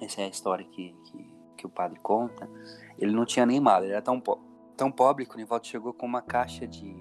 essa 0.01 0.21
é 0.21 0.25
a 0.25 0.29
história 0.29 0.65
que, 0.65 0.95
que, 1.05 1.31
que 1.57 1.65
o 1.65 1.69
padre 1.69 1.99
conta, 1.99 2.49
ele 2.97 3.11
não 3.11 3.25
tinha 3.25 3.45
nem 3.45 3.59
mala, 3.59 3.85
ele 3.85 3.93
era 3.93 4.01
tão 4.01 4.19
pobre 4.19 4.49
tão 4.79 4.89
pobre 4.89 5.25
que 5.25 5.35
o 5.35 5.37
Nivaldo 5.37 5.67
chegou 5.67 5.93
com 5.93 6.05
uma 6.05 6.21
caixa 6.21 6.65
de, 6.65 6.95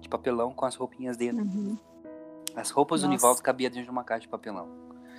de 0.00 0.08
papelão 0.08 0.52
com 0.52 0.64
as 0.64 0.74
roupinhas 0.74 1.16
dentro. 1.16 1.44
Uhum. 1.44 1.78
As 2.56 2.70
roupas 2.70 3.02
Nossa. 3.02 3.08
do 3.08 3.10
Nivaldo 3.12 3.40
cabiam 3.42 3.70
dentro 3.70 3.84
de 3.84 3.90
uma 3.90 4.02
caixa 4.02 4.22
de 4.22 4.28
papelão. 4.28 4.68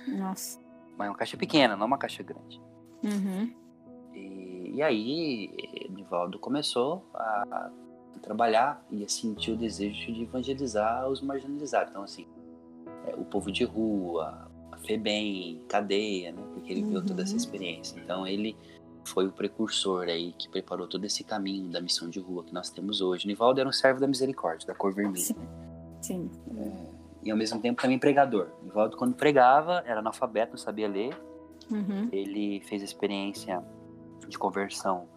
Nossa. 0.06 0.60
Mas 0.98 1.08
uma 1.08 1.16
caixa 1.16 1.38
pequena, 1.38 1.76
não 1.76 1.86
uma 1.86 1.96
caixa 1.96 2.22
grande. 2.22 2.60
Uhum. 3.02 3.54
E, 4.12 4.74
e, 4.74 4.82
aí, 4.82 5.88
Nivaldo 5.88 6.38
começou 6.38 7.08
a, 7.14 7.70
trabalhar 8.18 8.84
e 8.90 9.04
a 9.04 9.08
sentir 9.08 9.52
o 9.52 9.56
desejo 9.56 10.12
de 10.12 10.22
evangelizar 10.22 11.08
os 11.08 11.20
marginalizados. 11.20 11.90
Então, 11.90 12.02
assim, 12.02 12.26
é, 13.06 13.14
o 13.14 13.24
povo 13.24 13.50
de 13.50 13.64
rua, 13.64 14.48
a 14.72 14.76
FEBEM, 14.78 15.62
cadeia, 15.68 16.32
né? 16.32 16.42
Porque 16.52 16.72
ele 16.72 16.82
uhum. 16.82 16.90
viu 16.90 17.06
toda 17.06 17.22
essa 17.22 17.32
uhum. 17.32 17.38
experiência. 17.38 17.98
Então, 17.98 18.26
ele 18.26 18.56
foi 19.04 19.26
o 19.26 19.32
precursor 19.32 20.04
aí 20.04 20.32
que 20.32 20.48
preparou 20.48 20.86
todo 20.86 21.04
esse 21.04 21.24
caminho 21.24 21.70
da 21.70 21.80
missão 21.80 22.08
de 22.08 22.20
rua 22.20 22.44
que 22.44 22.52
nós 22.52 22.70
temos 22.70 23.00
hoje. 23.00 23.26
Nivaldo 23.26 23.60
era 23.60 23.68
um 23.68 23.72
servo 23.72 24.00
da 24.00 24.06
misericórdia, 24.06 24.66
da 24.66 24.74
cor 24.74 24.92
vermelha. 24.92 25.24
Sim. 25.24 25.36
Sim. 26.00 26.30
É, 26.56 26.98
e 27.24 27.30
ao 27.30 27.36
mesmo 27.36 27.60
tempo 27.60 27.80
também 27.80 27.98
pregador. 27.98 28.48
Nivaldo, 28.62 28.96
quando 28.96 29.14
pregava, 29.14 29.82
era 29.86 30.00
analfabeto, 30.00 30.52
não 30.52 30.58
sabia 30.58 30.88
ler. 30.88 31.18
Uhum. 31.70 32.08
Ele 32.12 32.60
fez 32.60 32.82
a 32.82 32.84
experiência 32.84 33.62
de 34.28 34.38
conversão 34.38 35.08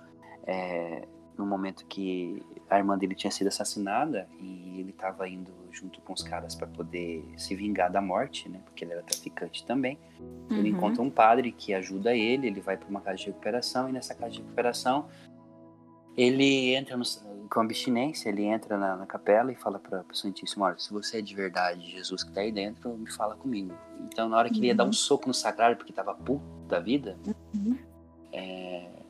é, 0.46 1.08
no 1.38 1.46
momento 1.46 1.86
que 1.86 2.44
a 2.76 2.80
irmã 2.80 2.98
dele 2.98 3.14
tinha 3.14 3.30
sido 3.30 3.48
assassinada 3.48 4.28
e 4.40 4.80
ele 4.80 4.92
estava 4.92 5.28
indo 5.28 5.52
junto 5.72 6.00
com 6.02 6.14
os 6.14 6.24
caras 6.24 6.56
para 6.56 6.68
poder 6.68 7.24
se 7.38 7.54
vingar 7.56 7.92
da 7.92 8.02
morte, 8.02 8.48
né? 8.48 8.62
Porque 8.64 8.86
ele 8.86 8.94
era 8.94 9.04
traficante 9.04 9.66
também. 9.66 10.00
Uhum. 10.20 10.58
Ele 10.58 10.70
encontra 10.70 11.02
um 11.02 11.10
padre 11.10 11.52
que 11.52 11.74
ajuda 11.74 12.16
ele, 12.16 12.48
ele 12.48 12.62
vai 12.62 12.78
para 12.78 12.88
uma 12.88 13.02
casa 13.02 13.18
de 13.18 13.26
recuperação 13.26 13.90
e 13.90 13.92
nessa 13.92 14.16
casa 14.16 14.32
de 14.32 14.38
recuperação 14.40 15.08
ele 16.16 16.74
entra 16.74 16.96
no, 16.96 17.04
com 17.50 17.60
abstinência, 17.60 18.30
ele 18.30 18.44
entra 18.44 18.78
na, 18.78 18.96
na 18.96 19.06
capela 19.06 19.52
e 19.52 19.56
fala 19.56 19.78
para 19.78 20.06
o 20.10 20.16
Santíssimo, 20.16 20.64
olha, 20.64 20.78
se 20.78 20.92
você 20.92 21.20
é 21.20 21.22
de 21.22 21.36
verdade 21.36 21.90
Jesus 21.90 22.24
que 22.24 22.30
está 22.30 22.42
aí 22.42 22.52
dentro, 22.52 22.90
me 22.98 23.12
fala 23.12 23.36
comigo. 23.36 23.74
Então 24.00 24.30
na 24.30 24.38
hora 24.38 24.50
que 24.50 24.56
uhum. 24.56 24.62
ele 24.62 24.68
ia 24.68 24.76
dar 24.76 24.84
um 24.84 24.88
uhum. 24.88 24.94
soco 24.94 25.28
no 25.28 25.34
sacrário 25.34 25.76
porque 25.76 25.92
estava 25.92 26.14
puto 26.14 26.44
da 26.68 26.80
vida, 26.80 27.18
uhum. 27.54 27.78
é, 28.32 29.01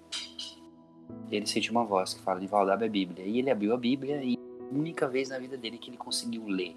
ele 1.32 1.48
sentiu 1.48 1.72
uma 1.72 1.86
voz 1.86 2.14
que 2.14 2.22
fala, 2.22 2.40
Nivaldo, 2.40 2.72
abre 2.72 2.86
a 2.86 2.90
Bíblia. 2.90 3.26
E 3.26 3.40
ele 3.40 3.50
abriu 3.50 3.74
a 3.74 3.78
Bíblia 3.78 4.22
e 4.24 4.38
única 4.72 5.08
vez 5.08 5.30
na 5.30 5.40
vida 5.40 5.58
dele 5.58 5.78
que 5.78 5.90
ele 5.90 5.98
conseguiu 5.98 6.46
ler. 6.48 6.76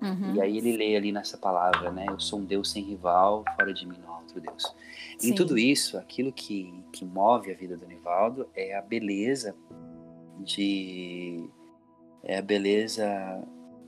Uhum. 0.00 0.34
E 0.34 0.40
aí 0.40 0.58
ele 0.58 0.76
lê 0.76 0.96
ali 0.96 1.12
nessa 1.12 1.38
palavra, 1.38 1.90
né? 1.90 2.06
Eu 2.08 2.18
sou 2.18 2.40
um 2.40 2.44
Deus 2.44 2.70
sem 2.70 2.82
rival, 2.82 3.44
fora 3.56 3.72
de 3.72 3.86
mim 3.86 3.96
não 4.02 4.14
há 4.14 4.18
outro 4.18 4.40
Deus. 4.40 4.74
Sim. 5.16 5.30
Em 5.30 5.34
tudo 5.34 5.56
isso, 5.56 5.96
aquilo 5.96 6.32
que, 6.32 6.74
que 6.92 7.04
move 7.04 7.52
a 7.52 7.54
vida 7.54 7.76
do 7.76 7.86
Nivaldo 7.86 8.48
é 8.54 8.76
a 8.76 8.82
beleza 8.82 9.54
de... 10.40 11.48
É 12.24 12.38
a 12.38 12.42
beleza 12.42 13.06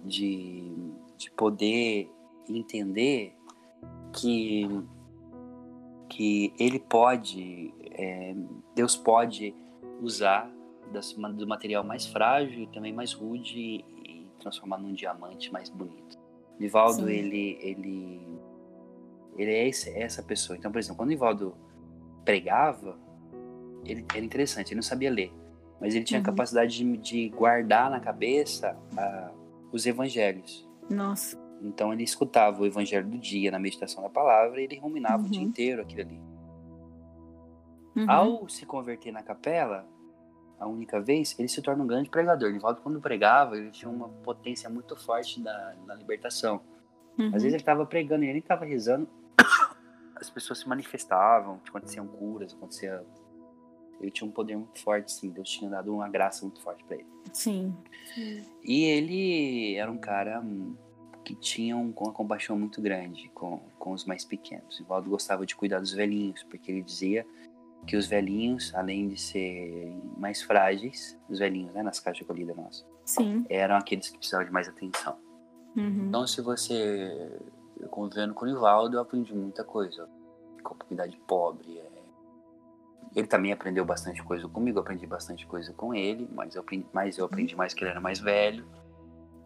de, 0.04 0.72
de 1.16 1.30
poder 1.30 2.10
entender 2.48 3.32
que, 4.12 4.68
que 6.08 6.52
ele 6.58 6.78
pode, 6.78 7.72
é, 7.92 8.34
Deus 8.74 8.96
pode 8.96 9.54
usar 10.04 10.50
das, 10.92 11.12
do 11.12 11.46
material 11.46 11.82
mais 11.84 12.06
frágil 12.06 12.62
e 12.62 12.66
também 12.68 12.92
mais 12.92 13.12
rude 13.12 13.58
e 13.58 14.26
transformar 14.38 14.78
num 14.78 14.92
diamante 14.92 15.52
mais 15.52 15.68
bonito. 15.68 16.18
Nivaldo, 16.58 17.08
ele, 17.08 17.58
ele, 17.60 18.38
ele 19.36 19.50
é 19.50 19.68
esse, 19.68 19.90
essa 19.90 20.22
pessoa. 20.22 20.56
Então, 20.56 20.70
por 20.70 20.78
exemplo, 20.78 20.96
quando 20.96 21.08
o 21.08 21.12
Nivaldo 21.12 21.56
pregava, 22.24 22.98
ele 23.84 24.04
era 24.14 24.24
interessante, 24.24 24.68
ele 24.68 24.76
não 24.76 24.82
sabia 24.82 25.10
ler, 25.10 25.32
mas 25.80 25.94
ele 25.94 26.04
tinha 26.04 26.18
uhum. 26.18 26.22
a 26.22 26.26
capacidade 26.26 26.76
de, 26.76 26.96
de, 26.96 27.28
guardar 27.30 27.90
na 27.90 28.00
cabeça 28.00 28.76
uh, 28.92 29.34
os 29.72 29.84
evangelhos. 29.86 30.68
Nossa. 30.88 31.42
Então 31.60 31.92
ele 31.92 32.02
escutava 32.02 32.62
o 32.62 32.66
evangelho 32.66 33.08
do 33.08 33.18
dia 33.18 33.50
na 33.50 33.58
meditação 33.58 34.02
da 34.02 34.08
palavra 34.08 34.60
e 34.60 34.64
ele 34.64 34.78
ruminava 34.78 35.22
uhum. 35.22 35.28
o 35.28 35.30
dia 35.30 35.42
uhum. 35.42 35.48
inteiro 35.48 35.82
aquilo 35.82 36.02
ali. 36.02 36.20
Uhum. 37.96 38.10
Ao 38.10 38.48
se 38.48 38.66
converter 38.66 39.12
na 39.12 39.22
capela, 39.22 39.86
a 40.64 40.68
única 40.68 41.00
vez, 41.00 41.38
ele 41.38 41.48
se 41.48 41.60
torna 41.60 41.84
um 41.84 41.86
grande 41.86 42.08
pregador. 42.08 42.50
Nivaldo, 42.50 42.80
quando 42.80 43.00
pregava, 43.00 43.56
ele 43.56 43.70
tinha 43.70 43.90
uma 43.90 44.08
potência 44.08 44.68
muito 44.70 44.96
forte 44.96 45.40
da, 45.40 45.74
na 45.86 45.94
libertação. 45.94 46.62
Uhum. 47.18 47.26
Às 47.26 47.42
vezes 47.42 47.48
ele 47.48 47.56
estava 47.56 47.84
pregando 47.84 48.24
e 48.24 48.28
ele 48.28 48.38
estava 48.38 48.64
rezando, 48.64 49.08
as 50.16 50.30
pessoas 50.30 50.60
se 50.60 50.68
manifestavam, 50.68 51.60
aconteciam 51.68 52.06
curas, 52.06 52.54
acontecia. 52.54 53.04
Ele 54.00 54.10
tinha 54.10 54.26
um 54.26 54.32
poder 54.32 54.56
muito 54.56 54.80
forte, 54.80 55.12
sim. 55.12 55.30
Deus 55.30 55.48
tinha 55.48 55.70
dado 55.70 55.94
uma 55.94 56.08
graça 56.08 56.44
muito 56.44 56.60
forte 56.60 56.82
para 56.84 56.96
ele. 56.96 57.06
Sim. 57.32 57.76
E 58.62 58.84
ele 58.84 59.76
era 59.76 59.90
um 59.90 59.98
cara 59.98 60.42
que 61.24 61.34
tinha 61.34 61.76
uma 61.76 61.92
compaixão 61.92 62.58
muito 62.58 62.82
grande 62.82 63.30
com, 63.34 63.60
com 63.78 63.92
os 63.92 64.04
mais 64.04 64.24
pequenos. 64.24 64.80
Nivaldo 64.80 65.08
gostava 65.08 65.46
de 65.46 65.54
cuidar 65.54 65.78
dos 65.78 65.92
velhinhos, 65.92 66.42
porque 66.42 66.70
ele 66.72 66.82
dizia 66.82 67.26
que 67.86 67.96
os 67.96 68.06
velhinhos, 68.06 68.74
além 68.74 69.08
de 69.08 69.20
serem 69.20 70.02
mais 70.16 70.42
frágeis, 70.42 71.18
os 71.28 71.38
velhinhos, 71.38 71.72
né, 71.74 71.82
nas 71.82 72.00
caixas 72.00 72.18
de 72.18 72.24
acolhida 72.24 72.54
nossa, 72.54 72.84
Sim. 73.04 73.44
eram 73.48 73.76
aqueles 73.76 74.08
que 74.08 74.18
precisavam 74.18 74.46
de 74.46 74.52
mais 74.52 74.68
atenção. 74.68 75.16
Uhum. 75.76 76.06
Então, 76.08 76.26
se 76.26 76.40
você 76.40 77.38
convivendo 77.90 78.34
com 78.34 78.44
o 78.44 78.48
Nivaldo, 78.48 78.96
eu 78.96 79.00
aprendi 79.00 79.34
muita 79.34 79.64
coisa. 79.64 80.08
Comunidade 80.62 81.16
pobre. 81.26 81.78
É... 81.78 82.04
Ele 83.14 83.26
também 83.26 83.52
aprendeu 83.52 83.84
bastante 83.84 84.22
coisa 84.22 84.48
comigo, 84.48 84.78
eu 84.78 84.82
aprendi 84.82 85.06
bastante 85.06 85.46
coisa 85.46 85.72
com 85.72 85.94
ele, 85.94 86.28
mas 86.32 86.54
eu 86.54 86.62
aprendi, 86.62 86.86
mas 86.92 87.18
eu 87.18 87.26
aprendi 87.26 87.54
mais 87.54 87.74
que 87.74 87.84
ele 87.84 87.90
era 87.90 88.00
mais 88.00 88.18
velho. 88.18 88.66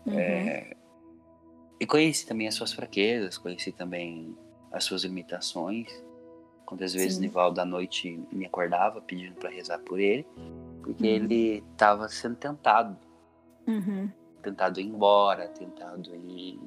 Uhum. 0.06 0.18
É... 0.18 0.76
E 1.80 1.86
conheci 1.86 2.26
também 2.26 2.48
as 2.48 2.54
suas 2.54 2.72
fraquezas, 2.72 3.38
conheci 3.38 3.72
também 3.72 4.36
as 4.72 4.84
suas 4.84 5.04
limitações. 5.04 5.88
Quantas 6.68 6.92
vezes 6.92 7.14
Sim. 7.14 7.22
Nivaldo 7.22 7.62
à 7.62 7.64
noite 7.64 8.22
me 8.30 8.44
acordava 8.44 9.00
pedindo 9.00 9.34
para 9.36 9.48
rezar 9.48 9.78
por 9.78 9.98
ele, 9.98 10.26
porque 10.82 11.02
uhum. 11.02 11.14
ele 11.14 11.64
estava 11.72 12.06
sendo 12.10 12.36
tentado. 12.36 12.94
Uhum. 13.66 14.10
Tentado 14.42 14.78
ir 14.78 14.84
embora, 14.84 15.48
tentado 15.48 16.14
em, 16.14 16.60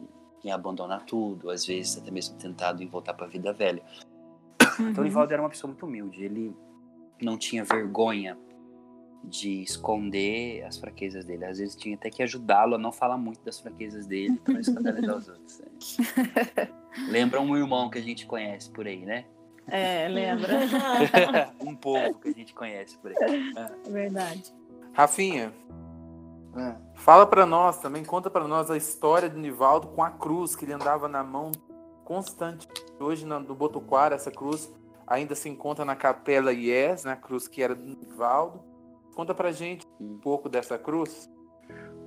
em, 0.44 0.52
abandonar 0.52 1.06
tudo, 1.06 1.52
às 1.52 1.68
vezes 1.68 2.00
até 2.00 2.10
mesmo 2.10 2.36
tentado 2.36 2.82
em 2.82 2.88
voltar 2.88 3.14
para 3.14 3.28
a 3.28 3.30
vida 3.30 3.54
velha. 3.54 3.84
Uhum. 4.80 4.90
Então, 4.90 5.04
Nivaldo 5.04 5.34
era 5.34 5.42
uma 5.44 5.50
pessoa 5.50 5.70
muito 5.70 5.86
humilde, 5.86 6.24
ele 6.24 6.52
não 7.22 7.38
tinha 7.38 7.64
vergonha 7.64 8.36
de 9.24 9.62
esconder 9.62 10.64
as 10.64 10.78
fraquezas 10.78 11.26
dele. 11.26 11.46
Às 11.46 11.60
vezes 11.60 11.76
tinha 11.76 11.94
até 11.94 12.10
que 12.10 12.24
ajudá-lo 12.24 12.74
a 12.74 12.80
não 12.80 12.92
falar 12.92 13.20
muito 13.20 13.44
das 13.46 13.60
fraquezas 13.60 14.08
dele 14.08 14.36
para 14.44 14.56
não 14.56 14.62
escandalizar 14.62 15.16
os 15.16 15.28
outros. 15.30 15.60
Né? 15.60 16.68
Lembra 17.08 17.40
um 17.40 17.56
irmão 17.56 17.88
que 17.88 18.00
a 18.00 18.02
gente 18.02 18.26
conhece 18.26 18.68
por 18.72 18.88
aí, 18.88 19.06
né? 19.06 19.26
É, 19.68 20.08
lembra. 20.08 20.60
um 21.62 21.76
povo 21.76 22.16
que 22.20 22.30
a 22.30 22.34
gente 22.34 22.54
conhece 22.54 22.98
por 22.98 23.12
aí. 23.12 23.54
É 23.86 23.90
verdade. 23.90 24.54
Rafinha, 24.94 25.54
é. 26.56 26.76
fala 26.96 27.26
para 27.26 27.46
nós 27.46 27.80
também, 27.80 28.04
conta 28.04 28.30
para 28.30 28.48
nós 28.48 28.70
a 28.70 28.76
história 28.76 29.30
do 29.30 29.40
Nivaldo 29.40 29.88
com 29.88 30.04
a 30.04 30.12
cruz 30.12 30.56
que 30.56 30.66
ele 30.66 30.74
andava 30.74 31.08
na 31.08 31.24
mão 31.24 31.52
constante. 32.04 32.68
Hoje 33.00 33.26
no 33.26 33.56
Botuquara, 33.56 34.16
essa 34.16 34.32
cruz 34.32 34.72
ainda 35.08 35.36
se 35.36 35.48
encontra 35.48 35.86
na 35.86 35.96
Capela 35.96 36.52
Ies, 36.52 37.04
na 37.04 37.16
cruz 37.16 37.48
que 37.48 37.64
era 37.64 37.74
do 37.74 37.84
Nivaldo. 37.84 38.62
Conta 39.16 39.34
pra 39.34 39.52
gente 39.52 39.88
um 40.00 40.18
pouco 40.18 40.50
dessa 40.50 40.78
cruz. 40.78 41.30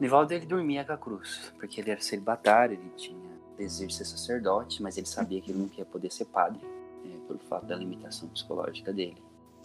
Nivaldo 0.01 0.35
ele 0.35 0.47
dormia 0.47 0.85
com 0.85 0.93
a 0.93 0.99
cruz, 0.99 1.53
porque 1.59 1.81
ele 1.81 1.91
era 1.91 2.01
celibatário, 2.01 2.75
ele 2.75 2.91
tinha 2.97 3.35
desejo 3.57 3.89
de 3.89 3.95
ser 3.95 4.05
sacerdote, 4.05 4.83
mas 4.83 4.97
ele 4.97 5.07
sabia 5.07 5.41
que 5.41 5.53
ele 5.53 5.61
não 5.61 5.71
ia 5.77 5.85
poder 5.85 6.11
ser 6.11 6.25
padre, 6.27 6.61
né, 7.05 7.21
pelo 7.27 7.39
fato 7.41 7.67
da 7.67 7.77
limitação 7.77 8.29
psicológica 8.29 8.93
dele. 8.93 9.17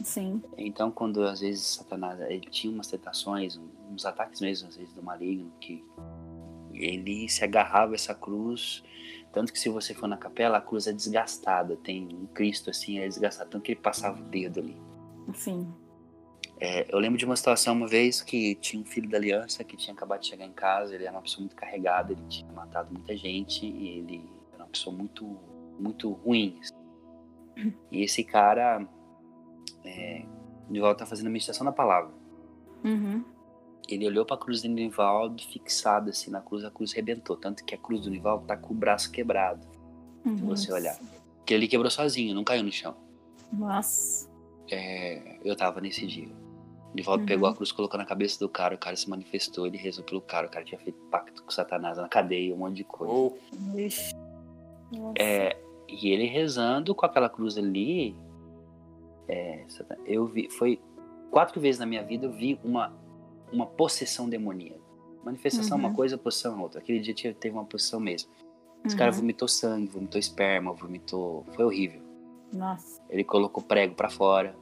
Sim. 0.04 0.42
Então, 0.58 0.92
quando 0.92 1.24
às 1.24 1.42
vezes 1.42 1.62
Satanás 1.66 2.20
ele 2.22 2.48
tinha 2.50 2.72
umas 2.72 2.88
tentações, 2.88 3.60
uns 3.92 4.06
ataques 4.06 4.40
mesmo, 4.40 4.70
às 4.70 4.78
vezes 4.78 4.94
do 4.94 5.04
maligno, 5.04 5.52
que 5.60 5.84
ele 6.74 7.28
se 7.28 7.44
agarrava 7.44 7.94
a 7.94 7.96
essa 7.96 8.16
cruz, 8.16 8.84
tanto 9.32 9.52
que 9.52 9.60
se 9.60 9.70
você 9.70 9.94
for 9.94 10.08
na 10.08 10.18
capela, 10.18 10.58
a 10.58 10.62
cruz 10.62 10.88
é 10.88 10.94
desgastada, 10.94 11.76
tem 11.76 12.08
um 12.16 12.26
Cristo 12.28 12.70
assim, 12.70 13.00
é 13.00 13.08
desgastado, 13.08 13.50
tanto 13.50 13.64
que 13.64 13.74
ele 13.74 13.80
passava 13.82 14.20
o 14.20 14.24
dedo 14.24 14.60
ali. 14.62 14.78
Sim. 15.34 15.68
É, 16.62 16.86
eu 16.94 17.00
lembro 17.00 17.18
de 17.18 17.26
uma 17.26 17.36
situação 17.36 17.74
uma 17.74 17.88
vez 17.88 18.22
que 18.22 18.56
tinha 18.56 18.82
um 18.82 18.86
filho 18.86 19.10
da 19.10 19.18
aliança 19.18 19.64
que 19.64 19.78
tinha 19.78 19.94
acabado 19.94 20.22
de 20.22 20.28
chegar 20.28 20.46
em 20.46 20.52
casa, 20.52 20.94
ele 20.94 21.06
era 21.06 21.14
uma 21.14 21.22
pessoa 21.22 21.42
muito 21.42 21.56
carregada, 21.56 22.12
ele 22.12 22.22
tinha 22.28 22.52
matado 22.52 22.92
muita 22.92 23.16
gente 23.16 23.66
e 23.66 24.00
ele 24.00 24.30
era 24.54 24.64
uma 24.64 24.70
pessoa 24.70 24.96
muito, 24.96 25.38
muito 25.80 26.12
ruim. 26.12 26.58
Assim. 26.60 26.79
E 27.92 28.04
esse 28.04 28.24
cara, 28.24 28.88
é, 29.84 30.24
o 30.68 30.72
Nivaldo 30.72 31.00
tá 31.00 31.06
fazendo 31.06 31.28
a 31.28 31.32
meditação 31.32 31.66
da 31.66 31.72
palavra. 31.72 32.12
Uhum. 32.84 33.24
Ele 33.88 34.06
olhou 34.08 34.26
para 34.26 34.36
a 34.36 34.40
cruz 34.40 34.62
do 34.62 34.70
Nivaldo, 34.70 35.42
fixado 35.44 36.10
assim 36.10 36.30
na 36.30 36.42
cruz, 36.42 36.64
a 36.64 36.72
cruz 36.72 36.92
rebentou, 36.94 37.36
tanto 37.36 37.66
que 37.66 37.74
a 37.74 37.78
cruz 37.78 38.02
do 38.02 38.10
Nivaldo 38.10 38.46
tá 38.46 38.56
com 38.56 38.74
o 38.74 38.78
braço 38.78 39.12
quebrado. 39.12 39.66
Uhum. 40.26 40.38
Se 40.38 40.44
você 40.44 40.72
olhar, 40.74 40.98
que 41.46 41.54
ele 41.54 41.68
quebrou 41.68 41.90
sozinho, 41.90 42.36
não 42.36 42.44
caiu 42.44 42.64
no 42.64 42.72
chão. 42.72 42.96
Nossa. 43.52 44.30
É, 44.70 45.40
eu 45.44 45.56
tava 45.56 45.82
nesse 45.82 46.06
dia. 46.06 46.30
O 46.92 46.96
Nivaldo 46.96 47.22
Uhum. 47.22 47.28
pegou 47.28 47.50
a 47.50 47.56
cruz, 47.56 47.72
colocou 47.72 47.98
na 47.98 48.06
cabeça 48.06 48.40
do 48.40 48.48
cara, 48.48 48.76
o 48.76 48.78
cara 48.78 48.96
se 48.96 49.10
manifestou, 49.10 49.66
ele 49.66 49.78
rezou 49.78 50.04
pelo 50.04 50.22
cara, 50.22 50.48
o 50.48 50.50
cara 50.50 50.64
tinha 50.64 50.80
feito 50.80 51.00
pacto 51.10 51.44
com 51.44 51.50
Satanás 51.50 51.98
na 51.98 52.08
cadeia, 52.08 52.54
um 52.54 52.58
monte 52.60 52.78
de 52.78 52.84
coisa. 52.84 53.36
Nossa. 54.92 55.14
É, 55.18 55.58
e 55.92 56.10
ele 56.10 56.26
rezando 56.26 56.94
com 56.96 57.06
aquela 57.06 57.30
cruz 57.30 57.58
ali, 57.58 58.16
é, 59.28 59.66
eu 60.06 60.26
vi, 60.26 60.50
foi 60.50 60.80
quatro 61.32 61.60
vezes 61.62 61.80
na 61.80 61.86
minha 61.86 62.04
vida 62.04 62.26
eu 62.26 62.32
vi 62.32 62.60
uma, 62.64 62.94
uma 63.52 63.66
possessão 63.66 64.28
demoníaca. 64.30 64.80
Manifestação 65.24 65.78
é 65.78 65.82
Uhum. 65.82 65.88
uma 65.88 65.96
coisa, 65.96 66.18
possessão 66.18 66.58
é 66.58 66.62
outra. 66.62 66.80
Aquele 66.80 67.00
dia 67.00 67.14
tinha- 67.14 67.34
teve 67.34 67.54
uma 67.56 67.66
possessão 67.66 68.00
mesmo. 68.00 68.30
Esse 68.86 68.96
cara 68.96 69.12
Uhum. 69.12 69.18
vomitou 69.18 69.48
sangue, 69.48 69.88
vomitou 69.88 70.18
esperma, 70.20 70.72
vomitou. 70.72 71.44
Foi 71.54 71.66
horrível. 71.66 72.02
Nossa. 72.54 73.02
Ele 73.10 73.24
colocou 73.24 73.62
prego 73.62 73.94
pra 73.96 74.10
fora. 74.10 74.56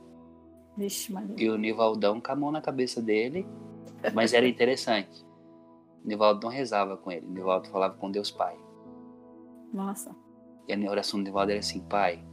Vixe, 0.75 1.12
Maria. 1.13 1.36
E 1.38 1.50
o 1.50 1.57
Nivaldão 1.57 2.19
com 2.19 2.31
a 2.31 2.36
mão 2.36 2.51
na 2.51 2.62
cabeça 2.62 3.01
dele. 3.01 3.46
Mas 4.13 4.34
era 4.34 4.48
interessante. 4.48 5.24
O 6.03 6.07
Nivaldo 6.07 6.41
não 6.46 6.50
rezava 6.51 6.98
com 6.98 7.12
ele. 7.12 7.25
O 7.25 7.29
Nivaldo 7.31 7.67
falava 7.69 7.96
com 7.96 8.10
Deus 8.12 8.29
Pai. 8.31 8.57
Nossa. 9.74 10.15
E 10.67 10.74
a 10.74 10.91
oração 10.91 11.19
do 11.19 11.24
Nivaldo 11.24 11.51
era 11.51 11.59
assim: 11.59 11.81
Pai, 11.81 12.24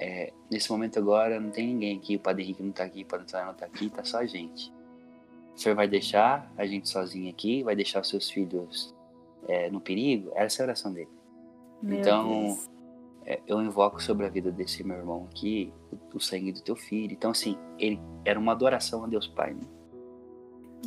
é, 0.00 0.32
nesse 0.50 0.70
momento 0.70 0.98
agora 0.98 1.40
não 1.40 1.50
tem 1.50 1.66
ninguém 1.68 1.96
aqui. 1.96 2.16
O 2.16 2.20
Padre 2.20 2.44
Henrique 2.44 2.62
não 2.62 2.72
tá 2.72 2.84
aqui, 2.84 3.02
o 3.02 3.06
Padre 3.06 3.26
Antônio 3.26 3.46
não 3.46 3.54
tá 3.54 3.66
aqui, 3.66 3.88
tá 3.90 4.04
só 4.04 4.18
a 4.18 4.26
gente. 4.26 4.72
O 5.54 5.58
senhor 5.58 5.74
vai 5.74 5.86
deixar 5.86 6.52
a 6.56 6.66
gente 6.66 6.88
sozinho 6.88 7.30
aqui? 7.30 7.62
Vai 7.62 7.76
deixar 7.76 8.00
os 8.00 8.08
seus 8.08 8.28
filhos 8.28 8.94
é, 9.46 9.70
no 9.70 9.80
perigo? 9.80 10.30
Essa 10.34 10.62
é 10.62 10.64
a 10.64 10.66
oração 10.66 10.92
dele. 10.92 11.10
Meu 11.82 11.98
Então. 11.98 12.58
É, 13.26 13.40
eu 13.46 13.58
invoco 13.62 14.02
sobre 14.02 14.26
a 14.26 14.28
vida 14.28 14.52
desse 14.52 14.84
meu 14.84 14.98
irmão 14.98 15.26
aqui 15.30 15.72
o, 15.90 16.18
o 16.18 16.20
sangue 16.20 16.52
do 16.52 16.60
teu 16.60 16.76
filho. 16.76 17.10
Então, 17.10 17.30
assim, 17.30 17.56
ele 17.78 17.98
era 18.22 18.38
uma 18.38 18.52
adoração 18.52 19.02
a 19.02 19.06
Deus 19.06 19.26
Pai. 19.26 19.54
Né? 19.54 19.62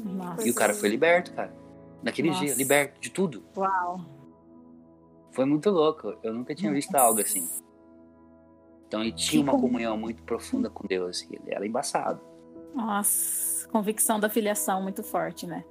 Nossa. 0.06 0.48
E 0.48 0.52
o 0.52 0.54
cara 0.54 0.74
foi 0.76 0.90
liberto, 0.90 1.34
cara. 1.34 1.52
Naquele 2.04 2.30
Nossa. 2.30 2.46
dia, 2.46 2.54
liberto 2.54 3.02
de 3.02 3.10
tudo. 3.10 3.44
Uau. 3.56 4.02
Foi 5.38 5.46
muito 5.46 5.70
louco. 5.70 6.16
Eu 6.24 6.34
nunca 6.34 6.56
tinha 6.56 6.72
visto 6.74 6.92
Nossa. 6.92 7.06
algo 7.06 7.22
assim. 7.22 7.48
Então 8.88 9.02
ele 9.02 9.12
tinha 9.12 9.44
uma 9.44 9.52
com- 9.52 9.62
comunhão 9.62 9.96
muito 9.96 10.24
profunda 10.24 10.68
com 10.68 10.88
Deus. 10.88 11.22
E 11.22 11.36
ele 11.36 11.54
era 11.54 11.64
embaçado. 11.64 12.20
Nossa. 12.74 13.68
Convicção 13.70 14.20
da 14.20 14.30
filiação 14.30 14.82
muito 14.82 15.04
forte, 15.04 15.46
né? 15.46 15.64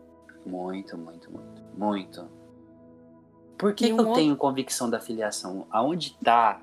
Muito, 0.47 0.97
muito, 0.97 1.29
muito. 1.33 1.63
Muito. 1.77 2.29
Por 3.59 3.75
que, 3.75 3.87
que 3.87 3.93
um 3.93 3.97
eu 3.97 4.05
outro- 4.05 4.15
tenho 4.15 4.37
convicção 4.37 4.89
da 4.89 5.01
filiação? 5.01 5.67
Aonde 5.69 6.13
está. 6.13 6.61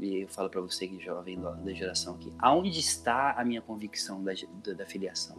e 0.00 0.22
eu 0.22 0.28
falo 0.28 0.48
pra 0.48 0.62
você 0.62 0.88
que 0.88 0.96
é 0.96 1.00
jovem 1.00 1.38
da, 1.38 1.72
geração 1.74 2.14
aqui. 2.14 2.32
Aonde 2.38 2.80
está 2.80 3.32
a 3.32 3.44
minha 3.44 3.60
convicção 3.60 4.24
da, 4.24 4.32
da, 4.64 4.72
da 4.72 4.86
filiação? 4.86 5.36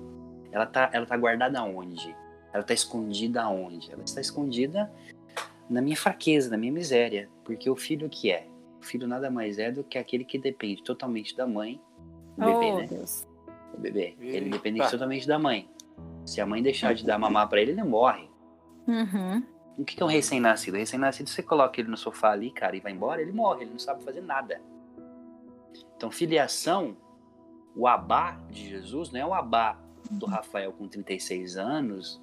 Ela 0.51 0.67
tá, 0.67 0.91
ela 0.93 1.07
tá 1.07 1.17
guardada 1.17 1.59
aonde? 1.59 2.15
Ela 2.53 2.63
tá 2.63 2.73
escondida 2.75 3.41
aonde? 3.41 3.91
Ela 3.91 4.03
está 4.03 4.21
escondida 4.21 4.91
na 5.69 5.81
minha 5.81 5.95
fraqueza, 5.95 6.49
na 6.49 6.57
minha 6.57 6.71
miséria. 6.71 7.29
Porque 7.43 7.69
o 7.69 7.75
filho 7.75 8.09
que 8.09 8.31
é? 8.31 8.47
O 8.81 8.85
filho 8.85 9.07
nada 9.07 9.29
mais 9.29 9.59
é 9.59 9.71
do 9.71 9.83
que 9.83 9.97
aquele 9.97 10.23
que 10.23 10.37
depende 10.37 10.83
totalmente 10.83 11.35
da 11.35 11.45
mãe. 11.45 11.81
O 12.37 12.45
bebê, 12.45 12.71
oh, 12.71 12.77
né? 12.77 12.87
Deus. 12.87 13.27
O 13.73 13.77
bebê. 13.77 14.15
Ele 14.19 14.35
Eita. 14.35 14.49
depende 14.49 14.89
totalmente 14.89 15.27
da 15.27 15.37
mãe. 15.37 15.69
Se 16.25 16.39
a 16.39 16.45
mãe 16.45 16.61
deixar 16.61 16.93
de 16.93 17.05
dar 17.05 17.17
mamar 17.17 17.47
pra 17.49 17.61
ele, 17.61 17.71
ele 17.71 17.83
morre. 17.83 18.29
Uhum. 18.87 19.43
O 19.77 19.85
que 19.85 19.95
que 19.95 20.03
é 20.03 20.05
um 20.05 20.09
recém-nascido? 20.09 20.77
Recém-nascido, 20.77 21.29
você 21.29 21.41
coloca 21.41 21.79
ele 21.79 21.89
no 21.89 21.97
sofá 21.97 22.31
ali, 22.31 22.51
cara, 22.51 22.75
e 22.75 22.79
vai 22.79 22.91
embora, 22.91 23.21
ele 23.21 23.31
morre, 23.31 23.63
ele 23.63 23.71
não 23.71 23.79
sabe 23.79 24.03
fazer 24.03 24.21
nada. 24.21 24.61
Então, 25.95 26.11
filiação, 26.11 26.97
o 27.75 27.87
abá 27.87 28.39
de 28.49 28.67
Jesus 28.69 29.11
não 29.11 29.19
é 29.19 29.25
o 29.25 29.33
abá 29.33 29.79
do 30.11 30.25
Rafael 30.25 30.73
com 30.73 30.87
36 30.87 31.57
anos, 31.57 32.21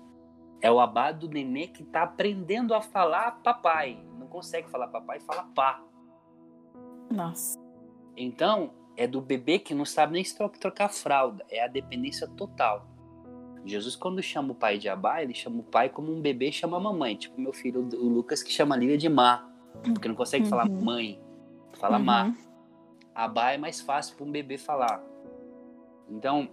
é 0.61 0.71
o 0.71 0.81
abá 0.81 1.13
do 1.13 1.29
nenê 1.29 1.67
que 1.67 1.85
tá 1.85 2.03
aprendendo 2.03 2.75
a 2.75 2.81
falar 2.81 3.43
papai. 3.43 4.03
Não 4.19 4.27
consegue 4.27 4.69
falar 4.69 4.89
papai, 4.89 5.21
fala 5.21 5.45
pá. 5.55 5.83
Nossa. 7.11 7.59
Então, 8.17 8.71
é 8.97 9.07
do 9.07 9.21
bebê 9.21 9.59
que 9.59 9.75
não 9.75 9.85
sabe 9.85 10.15
nem 10.15 10.25
se 10.25 10.37
tro- 10.37 10.49
trocar 10.49 10.89
fralda. 10.89 11.45
É 11.51 11.63
a 11.63 11.69
dependência 11.69 12.27
total. 12.29 12.87
Jesus, 13.65 13.97
quando 13.97 14.23
chama 14.23 14.53
o 14.53 14.55
pai 14.55 14.79
de 14.79 14.89
Abá, 14.89 15.23
ele 15.23 15.35
chama 15.35 15.61
o 15.61 15.63
pai 15.65 15.89
como 15.89 16.13
um 16.13 16.21
bebê 16.21 16.51
chama 16.53 16.77
a 16.77 16.81
mamãe. 16.81 17.17
Tipo 17.17 17.41
meu 17.41 17.53
filho, 17.53 17.81
o 17.81 18.09
Lucas, 18.09 18.43
que 18.43 18.51
chama 18.53 18.75
a 18.75 18.79
Lívia 18.79 18.97
de 18.97 19.09
Má. 19.09 19.49
Porque 19.83 20.09
não 20.09 20.15
consegue 20.15 20.47
falar 20.47 20.69
Uhum. 20.69 20.85
mãe. 20.85 21.21
Fala 21.75 21.99
Má. 21.99 22.25
Uhum. 22.27 22.35
Abá 23.15 23.53
é 23.53 23.59
mais 23.59 23.81
fácil 23.81 24.17
para 24.17 24.25
um 24.25 24.31
bebê 24.31 24.57
falar. 24.57 25.03
Então, 26.09 26.49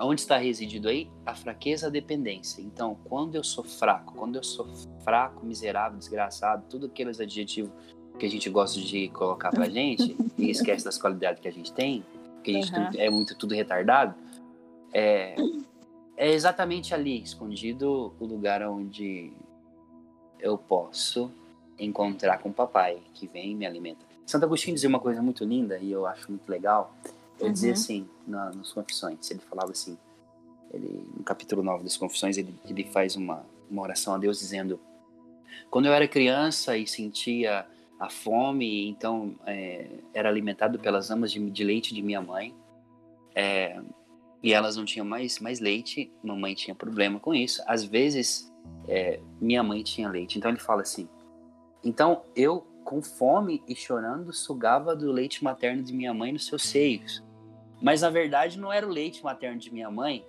onde 0.00 0.20
está 0.20 0.36
residido 0.36 0.88
aí? 0.88 1.10
A 1.24 1.34
fraqueza, 1.34 1.86
a 1.86 1.90
dependência. 1.90 2.60
Então, 2.60 2.96
quando 3.04 3.34
eu 3.34 3.44
sou 3.44 3.64
fraco, 3.64 4.14
quando 4.14 4.36
eu 4.36 4.42
sou 4.44 4.66
fraco, 5.02 5.44
miserável, 5.44 5.98
desgraçado, 5.98 6.64
tudo 6.68 6.86
aqueles 6.86 7.20
adjetivos 7.20 7.72
que 8.18 8.26
a 8.26 8.30
gente 8.30 8.48
gosta 8.48 8.80
de 8.80 9.08
colocar 9.08 9.50
pra 9.50 9.68
gente 9.68 10.16
e 10.38 10.50
esquece 10.50 10.84
das 10.84 10.98
qualidades 10.98 11.40
que 11.40 11.48
a 11.48 11.52
gente 11.52 11.72
tem, 11.72 12.04
que 12.42 12.56
a 12.56 12.62
gente 12.62 12.72
Uhum. 12.72 12.90
é 12.96 13.10
muito 13.10 13.36
tudo 13.36 13.54
retardado, 13.54 14.14
é, 14.92 15.34
é 16.16 16.30
exatamente 16.30 16.94
ali, 16.94 17.22
escondido, 17.22 18.14
o 18.18 18.24
lugar 18.26 18.62
onde 18.62 19.32
eu 20.40 20.56
posso 20.56 21.30
encontrar 21.78 22.38
com 22.38 22.48
o 22.48 22.52
papai, 22.52 22.98
que 23.12 23.26
vem 23.26 23.52
e 23.52 23.54
me 23.54 23.66
alimenta. 23.66 24.04
Santo 24.24 24.44
Agostinho 24.44 24.74
dizia 24.74 24.88
uma 24.88 24.98
coisa 24.98 25.22
muito 25.22 25.44
linda 25.44 25.78
e 25.78 25.92
eu 25.92 26.06
acho 26.06 26.30
muito 26.30 26.48
legal. 26.48 26.94
Ele 27.40 27.52
dizia 27.52 27.70
Uhum. 27.70 27.74
assim, 27.74 28.08
na, 28.26 28.50
nas 28.52 28.72
Confissões, 28.72 29.30
ele 29.30 29.40
falava 29.40 29.72
assim, 29.72 29.96
ele, 30.72 31.06
no 31.16 31.22
capítulo 31.22 31.62
9 31.62 31.84
das 31.84 31.96
Confissões, 31.96 32.36
ele, 32.38 32.54
ele 32.64 32.84
faz 32.84 33.16
uma, 33.16 33.44
uma 33.70 33.82
oração 33.82 34.14
a 34.14 34.18
Deus 34.18 34.38
dizendo: 34.38 34.80
Quando 35.70 35.86
eu 35.86 35.92
era 35.92 36.08
criança 36.08 36.76
e 36.76 36.86
sentia 36.86 37.66
a 37.98 38.10
fome, 38.10 38.88
então 38.88 39.34
é, 39.46 39.88
era 40.12 40.28
alimentado 40.28 40.78
pelas 40.78 41.10
amas 41.10 41.30
de, 41.32 41.50
de 41.50 41.64
leite 41.64 41.94
de 41.94 42.02
minha 42.02 42.20
mãe, 42.20 42.54
é, 43.34 43.80
e 44.42 44.52
elas 44.52 44.76
não 44.76 44.84
tinham 44.84 45.04
mais, 45.04 45.38
mais 45.40 45.60
leite, 45.60 46.10
mamãe 46.22 46.54
tinha 46.54 46.74
problema 46.74 47.18
com 47.18 47.34
isso. 47.34 47.62
Às 47.66 47.84
vezes, 47.84 48.52
é, 48.86 49.20
minha 49.40 49.62
mãe 49.62 49.82
tinha 49.82 50.08
leite. 50.08 50.38
Então 50.38 50.50
ele 50.50 50.60
fala 50.60 50.82
assim: 50.82 51.08
Então 51.82 52.22
eu, 52.34 52.66
com 52.86 53.02
fome 53.02 53.64
e 53.66 53.74
chorando, 53.74 54.32
sugava 54.32 54.94
do 54.94 55.10
leite 55.10 55.42
materno 55.42 55.82
de 55.82 55.92
minha 55.92 56.14
mãe 56.14 56.32
nos 56.32 56.46
seus 56.46 56.62
seios. 56.62 57.22
Mas 57.82 58.00
na 58.00 58.08
verdade 58.08 58.58
não 58.58 58.72
era 58.72 58.86
o 58.86 58.90
leite 58.90 59.24
materno 59.24 59.58
de 59.58 59.72
minha 59.72 59.90
mãe, 59.90 60.24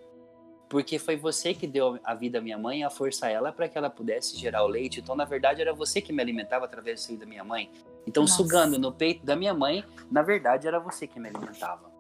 porque 0.68 0.98
foi 0.98 1.16
você 1.16 1.54
que 1.54 1.68
deu 1.68 2.00
a 2.04 2.16
vida 2.16 2.40
à 2.40 2.42
minha 2.42 2.58
mãe 2.58 2.80
e 2.80 2.84
a 2.84 2.90
força 2.90 3.28
a 3.28 3.30
ela 3.30 3.52
para 3.52 3.70
que 3.70 3.78
ela 3.78 3.92
pudesse 3.92 4.36
gerar 4.36 4.64
o 4.64 4.68
leite. 4.68 5.00
Então, 5.00 5.16
na 5.16 5.24
verdade, 5.24 5.62
era 5.62 5.72
você 5.72 6.02
que 6.02 6.12
me 6.12 6.22
alimentava 6.22 6.66
através 6.66 7.00
do 7.00 7.04
seio 7.04 7.20
da 7.20 7.28
minha 7.28 7.44
mãe. 7.44 7.72
Então, 8.08 8.24
Nossa. 8.24 8.36
sugando 8.36 8.80
no 8.80 8.92
peito 8.92 9.24
da 9.24 9.36
minha 9.36 9.54
mãe, 9.54 9.86
na 10.12 10.24
verdade, 10.24 10.68
era 10.68 10.80
você 10.80 11.06
que 11.08 11.20
me 11.20 11.30
alimentava. 11.30 11.92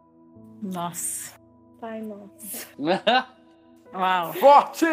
Nossa. 0.61 1.39
Pai 1.79 2.01
nosso. 2.01 2.67
Uau. 3.93 4.33
Forte! 4.33 4.85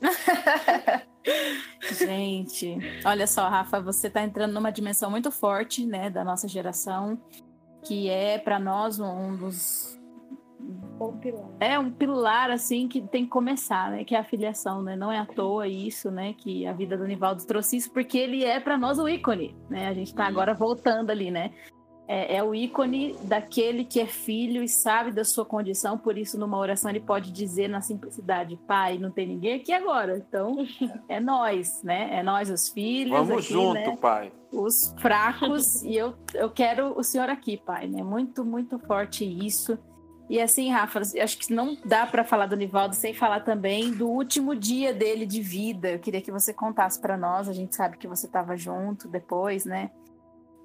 Gente, 1.90 2.76
olha 3.04 3.26
só, 3.26 3.48
Rafa, 3.48 3.80
você 3.80 4.08
está 4.08 4.22
entrando 4.22 4.52
numa 4.52 4.70
dimensão 4.70 5.10
muito 5.10 5.30
forte, 5.30 5.86
né, 5.86 6.10
da 6.10 6.24
nossa 6.24 6.46
geração, 6.46 7.18
que 7.84 8.08
é 8.08 8.38
para 8.38 8.58
nós 8.58 8.98
um 8.98 9.36
dos 9.36 9.98
Um 11.00 11.18
pilar. 11.18 11.50
é 11.60 11.78
um 11.78 11.90
pilar 11.90 12.50
assim 12.50 12.88
que 12.88 13.02
tem 13.02 13.24
que 13.24 13.30
começar, 13.30 13.90
né? 13.90 14.04
Que 14.04 14.14
é 14.14 14.18
a 14.18 14.24
filiação, 14.24 14.82
né? 14.82 14.96
Não 14.96 15.12
é 15.12 15.18
à 15.18 15.26
toa 15.26 15.68
isso, 15.68 16.10
né? 16.10 16.32
Que 16.34 16.66
a 16.66 16.72
vida 16.72 16.96
do 16.96 17.06
Nivaldo 17.06 17.44
trouxe 17.46 17.76
isso, 17.76 17.92
porque 17.92 18.16
ele 18.16 18.44
é 18.44 18.58
para 18.60 18.78
nós 18.78 18.98
o 18.98 19.08
ícone, 19.08 19.54
né? 19.68 19.88
A 19.88 19.94
gente 19.94 20.14
tá 20.14 20.24
agora 20.26 20.54
voltando 20.54 21.10
ali, 21.10 21.30
né? 21.30 21.52
É, 22.06 22.36
é 22.36 22.42
o 22.42 22.54
ícone 22.54 23.16
daquele 23.22 23.84
que 23.84 23.98
é 23.98 24.06
filho 24.06 24.62
e 24.62 24.68
sabe 24.68 25.10
da 25.10 25.24
sua 25.24 25.44
condição, 25.44 25.96
por 25.96 26.18
isso 26.18 26.38
numa 26.38 26.58
oração 26.58 26.90
ele 26.90 27.00
pode 27.00 27.32
dizer 27.32 27.66
na 27.68 27.80
simplicidade, 27.80 28.58
pai, 28.66 28.98
não 28.98 29.10
tem 29.10 29.26
ninguém 29.26 29.54
aqui 29.54 29.72
agora, 29.72 30.18
então 30.18 30.54
é 31.08 31.18
nós, 31.18 31.82
né? 31.82 32.18
É 32.18 32.22
nós 32.22 32.50
os 32.50 32.68
filhos, 32.68 33.10
Vamos 33.10 33.44
aqui, 33.44 33.52
junto, 33.54 33.74
né? 33.74 33.96
pai. 33.96 34.30
os 34.52 34.94
fracos 35.00 35.82
e 35.82 35.96
eu, 35.96 36.14
eu 36.34 36.50
quero 36.50 36.92
o 36.98 37.02
senhor 37.02 37.30
aqui, 37.30 37.56
pai, 37.56 37.86
né? 37.86 38.02
Muito, 38.02 38.44
muito 38.44 38.78
forte 38.78 39.24
isso. 39.24 39.78
E 40.28 40.40
assim, 40.40 40.70
Rafa, 40.70 41.00
acho 41.00 41.38
que 41.38 41.52
não 41.52 41.76
dá 41.84 42.06
para 42.06 42.24
falar 42.24 42.46
do 42.46 42.56
Nivaldo 42.56 42.94
sem 42.94 43.12
falar 43.12 43.40
também 43.40 43.90
do 43.92 44.08
último 44.08 44.54
dia 44.54 44.92
dele 44.92 45.26
de 45.26 45.40
vida. 45.42 45.90
Eu 45.90 45.98
queria 45.98 46.22
que 46.22 46.32
você 46.32 46.52
contasse 46.52 46.98
para 46.98 47.16
nós. 47.16 47.46
A 47.48 47.52
gente 47.52 47.76
sabe 47.76 47.98
que 47.98 48.08
você 48.08 48.26
estava 48.26 48.56
junto 48.56 49.06
depois, 49.06 49.66
né? 49.66 49.90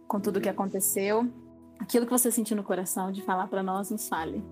Com 0.09 0.19
tudo 0.19 0.41
que 0.41 0.49
aconteceu. 0.49 1.31
Aquilo 1.79 2.05
que 2.05 2.11
você 2.11 2.29
sentiu 2.29 2.57
no 2.57 2.63
coração 2.63 3.09
de 3.09 3.21
falar 3.21 3.47
para 3.47 3.63
nós, 3.63 3.89
nos 3.89 4.09
fale. 4.09 4.43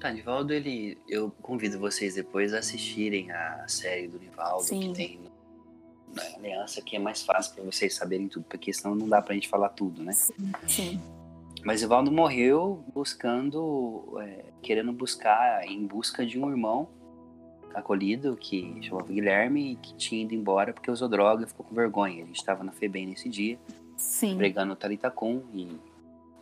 Tá, 0.00 0.10
Nivaldo, 0.10 0.54
ele. 0.54 0.96
Eu 1.06 1.30
convido 1.42 1.78
vocês 1.78 2.14
depois 2.14 2.54
a 2.54 2.60
assistirem 2.60 3.30
a 3.30 3.66
série 3.68 4.08
do 4.08 4.18
Nivaldo 4.18 4.62
Sim. 4.62 4.80
que 4.80 4.92
tem 4.94 5.20
na 6.14 6.22
Aliança, 6.36 6.80
que 6.80 6.96
é 6.96 6.98
mais 6.98 7.22
fácil 7.22 7.54
pra 7.54 7.64
vocês 7.64 7.94
saberem 7.94 8.28
tudo, 8.28 8.46
porque 8.48 8.72
senão 8.72 8.94
não 8.94 9.08
dá 9.08 9.20
pra 9.20 9.34
gente 9.34 9.48
falar 9.48 9.70
tudo, 9.70 10.02
né? 10.02 10.12
Sim. 10.66 11.00
Mas 11.64 11.82
Nivaldo 11.82 12.12
morreu 12.12 12.84
buscando, 12.94 14.16
é, 14.20 14.44
querendo 14.62 14.92
buscar, 14.92 15.66
em 15.66 15.86
busca 15.86 16.24
de 16.24 16.38
um 16.38 16.48
irmão 16.48 16.88
acolhido 17.74 18.36
que 18.36 18.78
chamava 18.82 19.08
Guilherme 19.08 19.72
e 19.72 19.76
que 19.76 19.94
tinha 19.96 20.22
ido 20.22 20.34
embora 20.34 20.72
porque 20.72 20.90
usou 20.90 21.08
droga 21.08 21.44
e 21.44 21.46
ficou 21.46 21.66
com 21.66 21.74
vergonha. 21.74 22.22
A 22.22 22.26
gente 22.26 22.36
estava 22.36 22.62
na 22.62 22.70
FEBEM 22.70 23.06
nesse 23.06 23.28
dia, 23.28 23.58
Sim. 23.96 24.36
pregando 24.36 24.72
o 24.72 24.76
Talitacum 24.76 25.42
e 25.52 25.78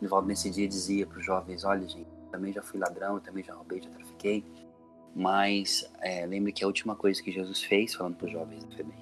Nivaldo 0.01 0.27
nesse 0.27 0.49
dia 0.49 0.67
dizia 0.67 1.05
para 1.07 1.19
os 1.19 1.25
jovens, 1.25 1.63
olha 1.63 1.87
gente, 1.87 2.07
também 2.31 2.51
já 2.51 2.61
fui 2.61 2.79
ladrão, 2.79 3.19
também 3.19 3.43
já 3.43 3.53
roubei, 3.53 3.81
já 3.81 3.89
trafiquei, 3.89 4.43
mas 5.15 5.89
é, 6.01 6.25
lembre 6.25 6.51
que 6.51 6.63
a 6.63 6.67
última 6.67 6.95
coisa 6.95 7.21
que 7.21 7.31
Jesus 7.31 7.61
fez, 7.63 7.93
falando 7.93 8.15
para 8.15 8.25
os 8.25 8.31
jovens 8.31 8.63
da 8.65 8.75
FEBEM, 8.75 8.97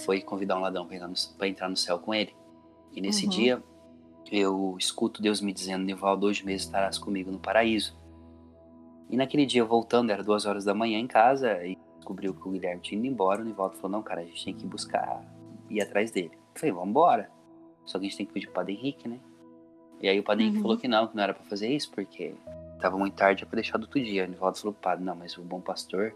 foi 0.00 0.20
convidar 0.20 0.56
um 0.56 0.60
ladrão 0.60 0.86
para 0.86 0.96
entrar, 0.96 1.08
no- 1.08 1.14
pra 1.36 1.48
entrar 1.48 1.68
no 1.68 1.76
céu 1.76 1.98
com 1.98 2.14
ele. 2.14 2.34
E 2.92 3.00
nesse 3.00 3.24
Uhum. 3.24 3.30
dia 3.30 3.62
eu 4.30 4.76
escuto 4.78 5.22
Deus 5.22 5.40
me 5.40 5.52
dizendo, 5.52 5.84
Nivaldo, 5.84 6.26
hoje 6.26 6.44
mesmo 6.44 6.66
estarás 6.66 6.98
comigo 6.98 7.30
no 7.30 7.38
paraíso. 7.38 7.96
E 9.08 9.16
naquele 9.16 9.46
dia, 9.46 9.64
voltando, 9.64 10.10
era 10.10 10.22
duas 10.22 10.44
horas 10.44 10.64
da 10.64 10.74
manhã 10.74 10.98
em 10.98 11.06
casa, 11.06 11.64
e 11.66 11.78
descobriu 11.96 12.34
que 12.34 12.46
o 12.46 12.50
Guilherme 12.50 12.82
tinha 12.82 12.98
ido 12.98 13.06
embora, 13.06 13.40
o 13.40 13.44
Nivaldo 13.44 13.76
falou, 13.76 13.92
não, 13.92 14.02
cara, 14.02 14.20
a 14.20 14.24
gente 14.24 14.44
tem 14.44 14.54
que 14.54 14.66
buscar, 14.66 15.24
ir 15.70 15.80
atrás 15.80 16.10
dele. 16.10 16.32
Eu 16.34 16.60
falei, 16.60 16.74
vambora. 16.74 17.30
Só 17.88 17.98
que 17.98 18.04
a 18.04 18.08
gente 18.08 18.16
tem 18.18 18.26
que 18.26 18.32
pedir 18.32 18.46
pro 18.46 18.56
Padre 18.56 18.74
Henrique, 18.74 19.08
né? 19.08 19.18
E 20.00 20.08
aí 20.08 20.20
o 20.20 20.22
Padre 20.22 20.44
Henrique 20.44 20.58
Uhum. 20.58 20.62
falou 20.62 20.78
que 20.78 20.86
não, 20.86 21.06
que 21.08 21.16
não 21.16 21.22
era 21.22 21.34
pra 21.34 21.44
fazer 21.44 21.68
isso, 21.68 21.90
porque 21.90 22.34
tava 22.80 22.96
muito 22.98 23.14
tarde, 23.14 23.44
pra 23.46 23.56
deixar 23.56 23.78
do 23.78 23.82
outro 23.84 24.00
dia. 24.02 24.24
O 24.24 24.28
Nivaldo 24.28 24.58
falou 24.58 24.72
pro 24.72 24.82
padre, 24.82 25.04
não, 25.04 25.16
mas 25.16 25.36
o 25.36 25.42
bom 25.42 25.60
pastor, 25.60 26.14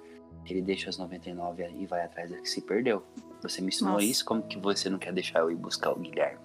ele 0.49 0.61
deixa 0.63 0.89
as 0.91 0.99
99 0.99 1.67
e 1.79 1.87
vai 1.87 2.05
atrás 2.05 2.31
da 2.31 2.37
que 2.37 2.49
se 2.49 2.61
perdeu. 2.61 3.03
Você 3.43 3.61
me 3.61 3.69
ensinou 3.69 3.95
Nossa. 3.95 4.05
isso, 4.05 4.25
como 4.25 4.43
que 4.43 4.59
você 4.59 4.89
não 4.89 4.99
quer 4.99 5.13
deixar 5.13 5.41
eu 5.41 5.51
ir 5.51 5.57
buscar 5.57 5.91
o 5.91 5.97
Guilherme? 5.99 6.39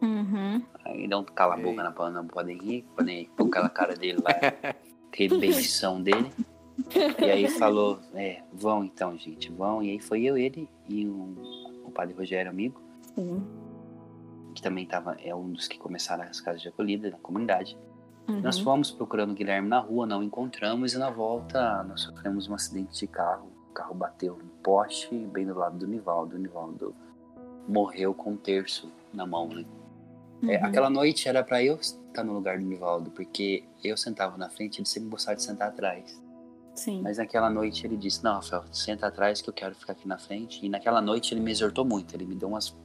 Uhum. 0.00 0.62
Aí 0.84 1.08
dá 1.08 1.18
um 1.18 1.24
cala 1.24 1.54
a 1.54 1.58
boca 1.58 1.82
na 1.82 1.90
pana 1.90 2.22
pro 2.24 2.36
Padre 2.36 2.52
Henrique, 2.54 2.86
o 2.92 2.96
Padre 2.96 3.12
Henrique 3.12 3.30
com 3.36 3.44
aquela 3.48 3.68
cara 3.68 3.94
dele 3.94 4.22
lá, 4.22 4.30
aquele 5.12 5.38
bendição 5.38 6.00
dele. 6.00 6.30
E 7.18 7.24
aí 7.24 7.48
falou, 7.48 7.98
é, 8.14 8.42
vão 8.52 8.84
então, 8.84 9.18
gente, 9.18 9.50
vão. 9.50 9.82
E 9.82 9.90
aí 9.90 10.00
foi 10.00 10.22
eu, 10.22 10.38
ele 10.38 10.68
e 10.88 11.06
um, 11.06 11.34
o 11.84 11.90
Padre 11.90 12.14
Rogério, 12.14 12.50
amigo, 12.50 12.80
Sim. 13.14 13.42
Que 14.58 14.62
também 14.62 14.84
tava, 14.84 15.16
é 15.22 15.32
um 15.32 15.52
dos 15.52 15.68
que 15.68 15.78
começaram 15.78 16.24
as 16.24 16.40
casas 16.40 16.60
de 16.60 16.68
acolhida 16.68 17.08
na 17.10 17.18
comunidade. 17.18 17.78
Uhum. 18.28 18.40
Nós 18.40 18.58
fomos 18.58 18.90
procurando 18.90 19.30
o 19.30 19.34
Guilherme 19.34 19.68
na 19.68 19.78
rua, 19.78 20.04
não 20.04 20.20
encontramos, 20.20 20.92
e 20.94 20.98
na 20.98 21.10
volta 21.10 21.84
nós 21.84 22.00
sofremos 22.02 22.48
um 22.48 22.54
acidente 22.54 22.98
de 22.98 23.06
carro. 23.06 23.52
O 23.70 23.72
carro 23.72 23.94
bateu 23.94 24.36
no 24.36 24.50
poste, 24.62 25.14
bem 25.32 25.46
do 25.46 25.54
lado 25.56 25.78
do 25.78 25.86
Nivaldo. 25.86 26.34
O 26.34 26.38
Nivaldo 26.38 26.94
morreu 27.68 28.12
com 28.12 28.32
um 28.32 28.36
terço 28.36 28.90
na 29.14 29.24
mão, 29.24 29.48
né? 29.48 29.64
É, 30.42 30.58
Uhum. 30.58 30.66
aquela 30.66 30.90
noite 30.90 31.28
era 31.28 31.42
pra 31.44 31.62
eu 31.62 31.76
estar 31.76 32.24
no 32.24 32.32
lugar 32.32 32.58
do 32.58 32.64
Nivaldo, 32.64 33.10
porque 33.12 33.64
eu 33.82 33.96
sentava 33.96 34.36
na 34.36 34.48
frente, 34.50 34.78
ele 34.80 34.88
sempre 34.88 35.08
gostava 35.08 35.36
de 35.36 35.42
sentar 35.44 35.68
atrás. 35.68 36.20
Sim. 36.74 37.00
Mas 37.02 37.18
naquela 37.18 37.48
noite 37.48 37.86
ele 37.86 37.96
disse: 37.96 38.22
Não, 38.24 38.34
Rafael, 38.34 38.64
senta 38.72 39.06
atrás 39.06 39.40
que 39.40 39.48
eu 39.48 39.54
quero 39.54 39.74
ficar 39.74 39.92
aqui 39.92 40.06
na 40.06 40.18
frente. 40.18 40.64
E 40.64 40.68
naquela 40.68 41.00
noite 41.00 41.32
ele 41.34 41.40
me 41.40 41.50
exortou 41.52 41.84
muito, 41.84 42.14
ele 42.14 42.24
me 42.26 42.34
deu 42.34 42.48
umas. 42.48 42.76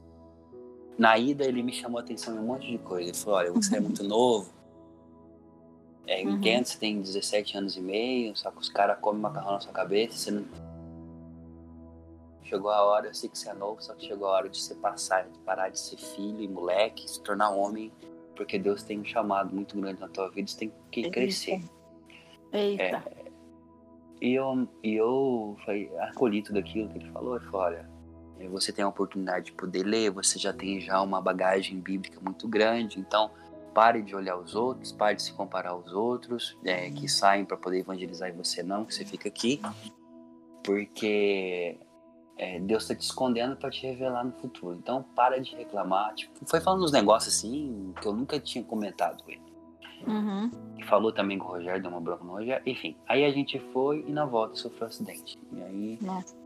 Na 0.96 1.18
ida 1.18 1.44
ele 1.44 1.62
me 1.62 1.72
chamou 1.72 1.98
a 1.98 2.02
atenção 2.02 2.34
em 2.36 2.38
um 2.38 2.46
monte 2.46 2.70
de 2.70 2.78
coisa. 2.78 3.10
Ele 3.10 3.16
falou: 3.18 3.38
Olha, 3.38 3.52
você 3.52 3.76
é 3.76 3.80
muito 3.80 4.04
novo. 4.04 4.52
É, 6.06 6.22
eu 6.22 6.28
Uhum. 6.28 6.34
entendo, 6.36 6.66
você 6.66 6.78
tem 6.78 7.00
17 7.00 7.56
anos 7.56 7.76
e 7.76 7.80
meio, 7.80 8.36
só 8.36 8.50
que 8.50 8.58
os 8.58 8.68
caras 8.68 8.98
comem 9.00 9.22
macarrão 9.22 9.52
na 9.52 9.60
sua 9.60 9.72
cabeça, 9.72 10.16
você 10.18 10.30
não. 10.30 10.44
Chegou 12.42 12.70
a 12.70 12.82
hora, 12.84 13.06
eu 13.08 13.14
sei 13.14 13.30
que 13.30 13.38
você 13.38 13.48
é 13.48 13.54
novo, 13.54 13.82
só 13.82 13.94
que 13.94 14.06
chegou 14.06 14.28
a 14.28 14.32
hora 14.32 14.48
de 14.50 14.60
você 14.60 14.74
passar, 14.74 15.22
de 15.26 15.38
parar 15.40 15.70
de 15.70 15.80
ser 15.80 15.96
filho 15.96 16.42
e 16.42 16.46
moleque, 16.46 17.10
se 17.10 17.20
tornar 17.22 17.50
homem, 17.50 17.90
porque 18.36 18.58
Deus 18.58 18.82
tem 18.82 19.00
um 19.00 19.04
chamado 19.04 19.52
muito 19.54 19.80
grande 19.80 19.98
na 19.98 20.08
tua 20.08 20.28
vida, 20.30 20.46
você 20.46 20.58
tem 20.58 20.72
que 20.90 21.00
Eita. 21.00 21.10
crescer. 21.10 21.62
Eita. 22.52 23.02
E 24.20 24.34
eu, 24.34 24.68
e 24.82 24.94
eu 24.94 25.56
acolhi 26.00 26.42
tudo 26.42 26.58
aquilo 26.58 26.88
que 26.90 26.98
ele 26.98 27.10
falou. 27.12 27.36
Ele 27.36 27.44
falou: 27.46 27.62
olha, 27.66 27.90
você 28.50 28.72
tem 28.72 28.84
a 28.84 28.88
oportunidade 28.88 29.46
de 29.46 29.52
poder 29.52 29.84
ler, 29.84 30.10
você 30.10 30.38
já 30.38 30.52
tem 30.52 30.80
já 30.80 31.00
uma 31.00 31.20
bagagem 31.20 31.78
bíblica 31.80 32.20
muito 32.20 32.46
grande, 32.48 32.98
então 33.00 33.30
pare 33.74 34.02
de 34.02 34.14
olhar 34.14 34.36
os 34.36 34.54
outros, 34.54 34.92
pare 34.92 35.16
de 35.16 35.22
se 35.22 35.32
comparar 35.32 35.70
aos 35.70 35.92
outros, 35.92 36.56
eh, 36.64 36.90
que 36.90 37.08
saem 37.08 37.44
para 37.44 37.56
poder 37.56 37.80
evangelizar 37.80 38.28
e 38.28 38.32
você 38.32 38.62
não, 38.62 38.84
que 38.84 38.94
você 38.94 39.04
fica 39.04 39.28
aqui, 39.28 39.60
porque 40.62 41.76
eh, 42.38 42.60
Deus 42.60 42.84
está 42.84 42.94
te 42.94 43.02
escondendo 43.02 43.56
para 43.56 43.70
te 43.70 43.86
revelar 43.86 44.24
no 44.24 44.32
futuro. 44.32 44.76
Então 44.76 45.02
para 45.14 45.40
de 45.40 45.54
reclamar. 45.56 46.14
Tipo, 46.14 46.46
foi 46.46 46.60
falando 46.60 46.84
uns 46.84 46.92
negócios 46.92 47.34
assim 47.34 47.92
que 48.00 48.06
eu 48.06 48.12
nunca 48.12 48.38
tinha 48.38 48.62
comentado 48.64 49.22
com 49.22 49.30
ele 49.30 49.54
Uhum. 50.06 50.50
e 50.78 50.84
falou 50.84 51.12
também 51.12 51.38
com 51.38 51.46
o 51.46 51.52
Rogério, 51.52 51.80
deu 51.80 51.90
uma 51.90 52.00
bronca 52.00 52.24
no 52.24 52.32
Rogério. 52.32 52.62
Enfim, 52.66 52.96
aí 53.08 53.24
a 53.24 53.30
gente 53.30 53.58
foi 53.72 54.04
e 54.06 54.12
na 54.12 54.26
volta 54.26 54.54
sofreu 54.54 54.84
um 54.84 54.88
acidente. 54.88 55.38
E 55.52 55.62
aí 55.62 55.98
Nossa. 56.00 56.43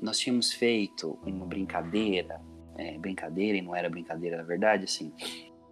Nós 0.00 0.18
tínhamos 0.18 0.52
feito 0.52 1.18
uma 1.24 1.44
brincadeira, 1.46 2.40
é, 2.76 2.98
brincadeira 2.98 3.58
e 3.58 3.62
não 3.62 3.74
era 3.74 3.88
brincadeira 3.90 4.36
na 4.38 4.42
verdade, 4.42 4.84
assim, 4.84 5.12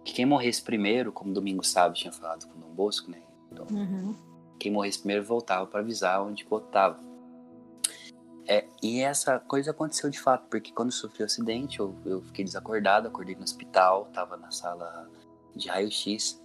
que 0.03 0.13
quem 0.13 0.25
morresse 0.25 0.61
primeiro, 0.61 1.11
como 1.11 1.33
domingo 1.33 1.63
sábado 1.63 1.95
tinha 1.95 2.11
falado 2.11 2.47
com 2.47 2.57
o 2.57 2.61
Dom 2.61 2.73
Bosco, 2.73 3.09
né? 3.11 3.21
Então, 3.51 3.65
Uhum. 3.71 4.15
quem 4.59 4.71
morresse 4.71 4.99
primeiro 4.99 5.23
voltava 5.23 5.65
para 5.67 5.79
avisar 5.79 6.21
onde 6.21 6.43
que 6.43 6.51
o 6.51 6.55
outro 6.55 6.69
tava. 6.71 6.99
É, 8.45 8.65
e 8.81 8.99
essa 8.99 9.39
coisa 9.39 9.71
aconteceu 9.71 10.09
de 10.09 10.19
fato, 10.19 10.45
porque 10.49 10.71
quando 10.73 10.91
sofri 10.91 11.23
o 11.23 11.25
acidente, 11.25 11.79
eu, 11.79 11.95
eu 12.05 12.21
fiquei 12.23 12.43
desacordado, 12.43 13.07
acordei 13.07 13.35
no 13.35 13.43
hospital, 13.43 14.05
tava 14.13 14.35
na 14.35 14.51
sala 14.51 15.09
de 15.55 15.69
raio-x 15.69 16.41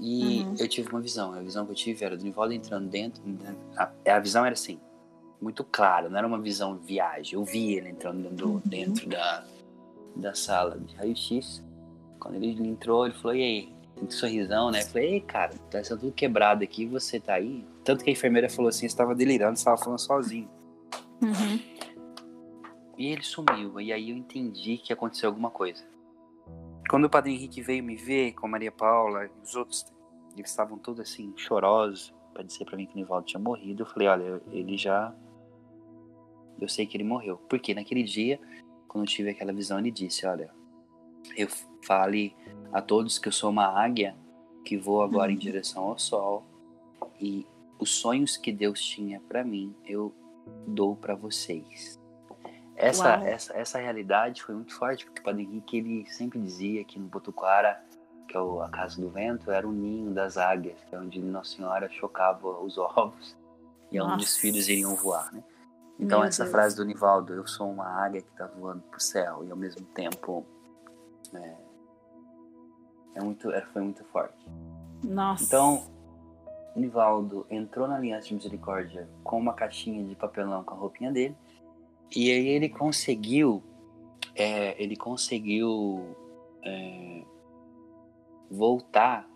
e 0.00 0.42
Uhum. 0.44 0.54
eu 0.58 0.68
tive 0.68 0.88
uma 0.90 1.00
visão. 1.00 1.32
A 1.32 1.40
visão 1.40 1.64
que 1.64 1.72
eu 1.72 1.76
tive 1.76 2.04
era 2.04 2.16
do 2.16 2.24
Nivaldo 2.24 2.52
entrando 2.54 2.88
dentro. 2.88 3.22
A, 3.76 3.90
a 4.14 4.18
visão 4.18 4.44
era 4.44 4.54
assim, 4.54 4.80
muito 5.40 5.62
clara, 5.64 6.08
não 6.08 6.18
era 6.18 6.26
uma 6.26 6.40
visão 6.40 6.76
viagem. 6.76 7.34
Eu 7.34 7.44
vi 7.44 7.74
ele 7.74 7.88
entrando 7.90 8.22
dentro, 8.22 8.48
Uhum. 8.48 8.60
dentro 8.66 9.08
da, 9.08 9.44
da 10.16 10.34
sala 10.34 10.78
de 10.78 10.94
raio-x. 10.96 11.64
Quando 12.18 12.34
ele 12.36 12.50
entrou, 12.66 13.06
ele 13.06 13.14
falou: 13.14 13.36
E 13.36 13.42
aí? 13.42 13.78
Um 14.02 14.08
sorrisão, 14.10 14.70
né? 14.70 14.80
Eu 14.82 14.86
falei: 14.86 15.14
Ei, 15.14 15.20
cara, 15.20 15.52
tá 15.70 15.82
sendo 15.82 16.00
tudo 16.00 16.12
quebrado 16.12 16.62
aqui, 16.64 16.86
você 16.86 17.18
tá 17.20 17.34
aí? 17.34 17.64
Tanto 17.84 18.04
que 18.04 18.10
a 18.10 18.12
enfermeira 18.12 18.48
falou 18.48 18.68
assim: 18.68 18.88
Você 18.88 18.96
tava 18.96 19.14
delirando, 19.14 19.56
você 19.58 19.64
tava 19.64 19.76
falando 19.76 19.98
sozinho. 19.98 20.48
Uhum. 21.22 21.58
E 22.96 23.06
ele 23.12 23.22
sumiu. 23.22 23.80
E 23.80 23.92
aí 23.92 24.10
eu 24.10 24.16
entendi 24.16 24.76
que 24.78 24.92
aconteceu 24.92 25.28
alguma 25.28 25.50
coisa. 25.50 25.84
Quando 26.90 27.04
o 27.04 27.10
Padre 27.10 27.32
Henrique 27.32 27.60
veio 27.60 27.82
me 27.84 27.96
ver 27.96 28.32
com 28.32 28.46
a 28.46 28.50
Maria 28.50 28.72
Paula 28.72 29.26
e 29.26 29.30
os 29.42 29.54
outros, 29.54 29.84
eles 30.36 30.50
estavam 30.50 30.78
todos 30.78 31.00
assim, 31.00 31.32
chorosos, 31.36 32.14
pra 32.32 32.42
dizer 32.42 32.64
pra 32.64 32.76
mim 32.76 32.86
que 32.86 32.94
o 32.94 32.96
Nivaldo 32.96 33.26
tinha 33.26 33.40
morrido. 33.40 33.82
Eu 33.82 33.86
falei: 33.86 34.08
Olha, 34.08 34.42
ele 34.50 34.76
já. 34.76 35.14
Eu 36.60 36.68
sei 36.68 36.86
que 36.86 36.96
ele 36.96 37.04
morreu. 37.04 37.36
Porque 37.48 37.74
naquele 37.74 38.02
dia, 38.02 38.40
quando 38.86 39.04
eu 39.04 39.08
tive 39.08 39.30
aquela 39.30 39.52
visão, 39.52 39.78
ele 39.78 39.90
disse: 39.90 40.26
Olha, 40.26 40.50
eu 41.36 41.48
fale 41.84 42.34
a 42.72 42.80
todos 42.82 43.18
que 43.18 43.28
eu 43.28 43.32
sou 43.32 43.50
uma 43.50 43.66
águia 43.66 44.16
que 44.64 44.76
voa 44.76 45.04
agora 45.04 45.30
em 45.30 45.34
Uhum. 45.34 45.40
direção 45.40 45.84
ao 45.84 45.98
sol. 45.98 46.44
E 47.20 47.46
os 47.78 47.90
sonhos 47.90 48.36
que 48.36 48.52
Deus 48.52 48.80
tinha 48.82 49.20
pra 49.28 49.44
mim, 49.44 49.74
eu 49.86 50.12
dou 50.66 50.94
pra 50.96 51.14
vocês. 51.14 51.98
Essa, 52.76 53.16
Uau. 53.16 53.26
essa, 53.26 53.52
essa 53.56 53.78
realidade 53.78 54.42
foi 54.42 54.54
muito 54.54 54.74
forte, 54.74 55.04
porque 55.04 55.20
o 55.20 55.24
Padre 55.24 55.42
Henrique 55.42 55.78
ele 55.78 56.06
sempre 56.12 56.38
dizia 56.38 56.84
que 56.84 56.98
no 56.98 57.06
Botuclara 57.08 57.82
que 58.28 58.36
é 58.36 58.40
o- 58.40 58.60
a 58.60 58.68
Casa 58.68 59.00
do 59.00 59.08
Vento, 59.08 59.50
era 59.50 59.66
o 59.66 59.72
ninho 59.72 60.12
das 60.12 60.36
águias, 60.36 60.76
que 60.84 60.94
é 60.94 60.98
onde 60.98 61.18
Nossa 61.18 61.56
Senhora 61.56 61.88
chocava 61.88 62.46
os 62.62 62.76
ovos 62.76 63.34
e 63.90 63.96
é 63.96 64.02
onde 64.04 64.22
os 64.24 64.36
filhos 64.36 64.68
iriam 64.68 64.94
voar, 64.94 65.32
né? 65.32 65.42
Então 65.98 66.20
Meu 66.20 66.28
essa 66.28 66.44
Deus. 66.44 66.52
frase 66.52 66.76
do 66.76 66.84
Nivaldo, 66.84 67.34
eu 67.34 67.46
sou 67.46 67.70
uma 67.70 67.86
águia 67.86 68.22
que 68.22 68.30
está 68.30 68.46
voando 68.46 68.82
pro 68.82 69.00
céu 69.00 69.44
e 69.44 69.50
ao 69.50 69.56
mesmo 69.56 69.84
tempo 69.86 70.46
é, 71.34 71.56
é 73.16 73.20
muito, 73.22 73.50
é, 73.50 73.62
foi 73.62 73.82
muito 73.82 74.04
forte. 74.04 74.46
Nossa. 75.02 75.44
Então, 75.44 75.90
Nivaldo 76.76 77.46
entrou 77.50 77.88
na 77.88 77.96
Aliança 77.96 78.28
de 78.28 78.34
Misericórdia 78.34 79.08
com 79.24 79.38
uma 79.38 79.52
caixinha 79.52 80.04
de 80.04 80.14
papelão 80.14 80.62
com 80.62 80.74
a 80.74 80.76
roupinha 80.76 81.12
dele. 81.12 81.36
E 82.14 82.30
aí 82.30 82.48
ele 82.48 82.68
conseguiu. 82.68 83.62
é, 84.34 84.80
ele 84.82 84.96
conseguiu 84.96 86.16
é, 86.64 87.22
voltar. 88.50 89.28